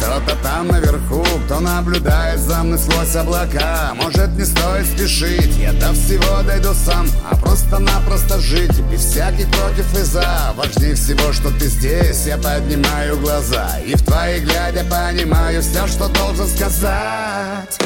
кто-то 0.00 0.34
там 0.42 0.66
наверху, 0.66 1.24
кто 1.46 1.60
наблюдает 1.60 2.40
за 2.40 2.64
мной 2.64 2.76
сквозь 2.76 3.14
облака. 3.14 3.92
Может 3.94 4.30
не 4.30 4.44
стоит 4.44 4.84
спешить, 4.86 5.56
я 5.56 5.72
до 5.74 5.92
всего 5.92 6.42
дойду 6.42 6.74
сам 6.74 7.06
А 7.30 7.36
просто-напросто 7.36 8.40
жить, 8.40 8.80
без 8.90 8.98
всяких 9.00 9.46
против 9.52 9.96
и 9.96 10.02
за. 10.02 10.54
Важнее 10.56 10.96
всего, 10.96 11.32
что 11.32 11.50
ты 11.50 11.68
здесь, 11.68 12.26
я 12.26 12.36
поднимаю 12.36 13.16
глаза 13.20 13.78
И 13.86 13.94
в 13.94 14.02
твои 14.02 14.40
глядя 14.40 14.82
понимаю 14.90 15.62
все, 15.62 15.86
что 15.86 16.08
должен 16.08 16.48
сказать 16.48 17.78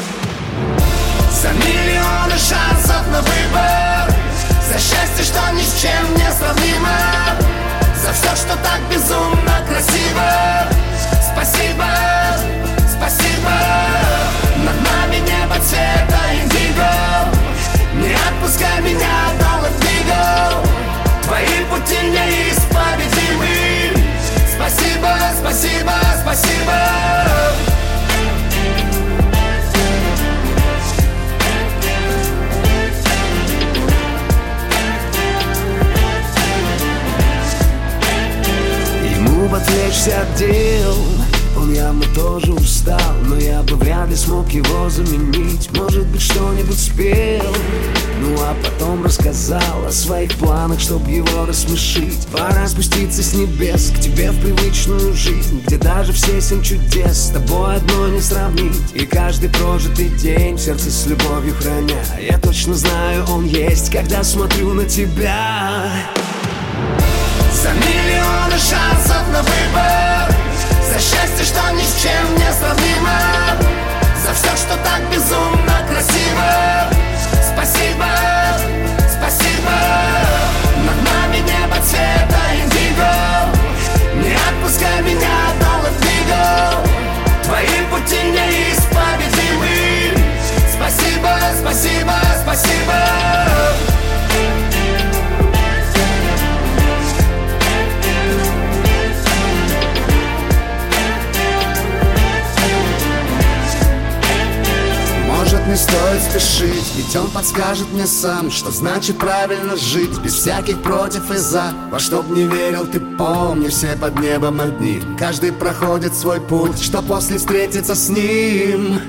за 1.37 1.49
миллионы 1.49 2.35
шансов 2.37 3.07
на 3.11 3.21
выбор. 3.21 4.11
За 4.67 4.79
счастье, 4.79 5.23
что 5.23 5.39
ни 5.53 5.61
с 5.61 5.81
чем 5.81 6.15
не 6.15 6.31
сравнимо. 6.31 6.97
За 7.95 8.11
все, 8.11 8.35
что 8.35 8.57
так 8.57 8.81
безумно 8.89 9.61
красиво. 9.69 10.67
Спасибо, 11.31 11.85
спасибо. 12.89 13.53
Над 14.65 14.77
нами 14.89 15.17
небо 15.17 15.55
цвета 15.61 16.21
индиго. 16.33 16.91
Не 17.93 18.13
отпускай 18.13 18.81
меня 18.81 19.31
до 19.39 19.61
Латвиго 19.63 20.63
Твои 21.23 21.65
пути 21.69 21.97
неисповедимы. 22.07 23.93
Спасибо, 24.55 25.11
спасибо, 25.39 25.93
спасибо 26.21 27.66
бы 39.47 39.57
отвлечься 39.57 40.21
от 40.21 40.35
дел. 40.37 40.95
Он 41.57 41.73
явно 41.73 42.03
тоже 42.13 42.53
устал 42.53 42.99
Но 43.25 43.35
я 43.35 43.63
бы 43.63 43.75
вряд 43.77 44.09
ли 44.09 44.15
смог 44.15 44.49
его 44.49 44.89
заменить. 44.89 45.69
Может 45.75 46.05
быть 46.07 46.21
что-нибудь 46.21 46.79
спел. 46.79 47.55
Ну 48.21 48.35
а 48.39 48.55
потом 48.63 49.03
рассказал 49.03 49.85
о 49.85 49.91
своих 49.91 50.33
планах 50.35 50.79
Чтоб 50.79 51.07
его 51.07 51.45
рассмешить. 51.45 52.27
Пора 52.31 52.67
спуститься 52.67 53.23
с 53.23 53.33
небес 53.33 53.91
К 53.91 53.99
тебе 53.99 54.31
в 54.31 54.39
привычную 54.39 55.13
жизнь 55.13 55.63
Где 55.65 55.77
даже 55.77 56.13
все 56.13 56.39
семь 56.41 56.61
чудес 56.61 57.27
С 57.27 57.29
тобой 57.29 57.77
одно 57.77 58.07
не 58.09 58.21
сравнить. 58.21 58.93
И 58.93 59.05
каждый 59.05 59.49
прожитый 59.49 60.09
день 60.09 60.59
сердце 60.59 60.91
с 60.91 61.07
любовью 61.07 61.55
храня. 61.55 62.03
Я 62.19 62.37
точно 62.37 62.75
знаю, 62.75 63.25
он 63.29 63.45
есть 63.45 63.91
Когда 63.91 64.23
смотрю 64.23 64.73
на 64.73 64.85
тебя 64.85 65.91
За 67.57 67.71
миллионы 67.71 68.55
шансов 68.59 69.27
на 69.33 69.41
выбор. 69.41 70.35
За 70.93 70.99
счастье, 70.99 71.43
что 71.43 71.71
ни 71.71 71.81
с 71.81 72.03
чем 72.03 72.35
не 72.35 72.51
сравнимо. 72.53 73.19
За 74.23 74.31
все, 74.31 74.55
что 74.55 74.77
так 74.83 75.01
безумно 75.11 75.83
красиво. 75.89 76.87
Спасибо, 77.41 78.05
спасибо. 79.09 79.73
Над 80.85 80.97
нами 81.09 81.37
небо 81.37 81.77
цвета 81.83 82.43
индиго. 82.53 83.11
Не 84.21 84.35
отпускай 84.35 85.01
меня, 85.01 85.37
доллар 85.59 85.93
двигал. 85.99 86.85
Твои 87.43 87.81
пути 87.89 88.21
неисповедимы. 88.37 90.13
Спасибо, 90.71 91.31
спасибо, 91.59 92.13
спасибо 92.43 93.86
стоит 105.77 106.23
спешить, 106.23 106.95
ведь 106.95 107.15
он 107.15 107.29
подскажет 107.29 107.91
мне 107.93 108.07
сам 108.07 108.49
Что 108.49 108.71
значит 108.71 109.17
правильно 109.17 109.75
жить, 109.75 110.17
без 110.19 110.33
всяких 110.33 110.81
против 110.81 111.29
и 111.31 111.37
за. 111.37 111.73
Во 111.91 111.99
что 111.99 112.23
б 112.23 112.35
не 112.35 112.47
верил, 112.47 112.85
ты 112.87 112.99
помни, 112.99 113.67
все 113.67 113.95
под 113.95 114.19
небом 114.19 114.59
одни. 114.59 115.01
Каждый 115.19 115.51
проходит 115.51 116.15
свой 116.15 116.41
путь, 116.41 116.81
что 116.81 117.01
после 117.01 117.37
встретиться 117.37 117.95
с 117.95 118.09
ним. 118.09 118.99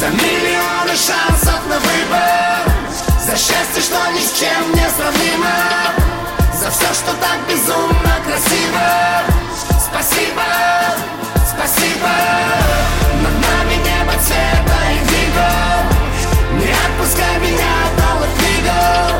За 0.00 0.08
миллионы 0.08 0.96
шансов 0.96 1.60
на 1.68 1.78
выбор 1.78 2.72
За 3.24 3.36
счастье, 3.36 3.80
что 3.80 3.96
ни 4.10 4.18
с 4.18 4.32
чем 4.36 4.72
не 4.74 4.88
сравнимо 4.96 5.48
За 6.60 6.70
все, 6.70 6.92
что 6.92 7.12
так 7.20 7.38
безумно 7.48 8.18
красиво. 8.24 9.22
Спасибо, 9.78 10.42
спасибо 11.46 13.01
Цвета 14.20 14.80
индиго 14.92 15.50
Не 16.58 16.70
отпускай 16.70 17.38
меня, 17.40 17.74
двигал 18.36 19.10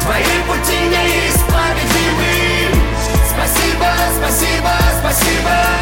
Твои 0.00 0.36
пути 0.46 0.78
неисповедимы 0.88 2.32
Спасибо, 3.30 3.88
спасибо, 4.18 4.72
спасибо 5.00 5.72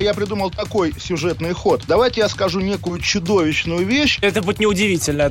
Я 0.00 0.14
придумал 0.14 0.50
такой 0.50 0.94
сюжетный 0.98 1.52
ход. 1.52 1.82
Давайте 1.86 2.22
я 2.22 2.28
скажу 2.30 2.60
некую 2.60 3.00
чудовищную 3.00 3.84
вещь. 3.86 4.18
Это 4.22 4.40
будет 4.40 4.58
неудивительно. 4.58 5.30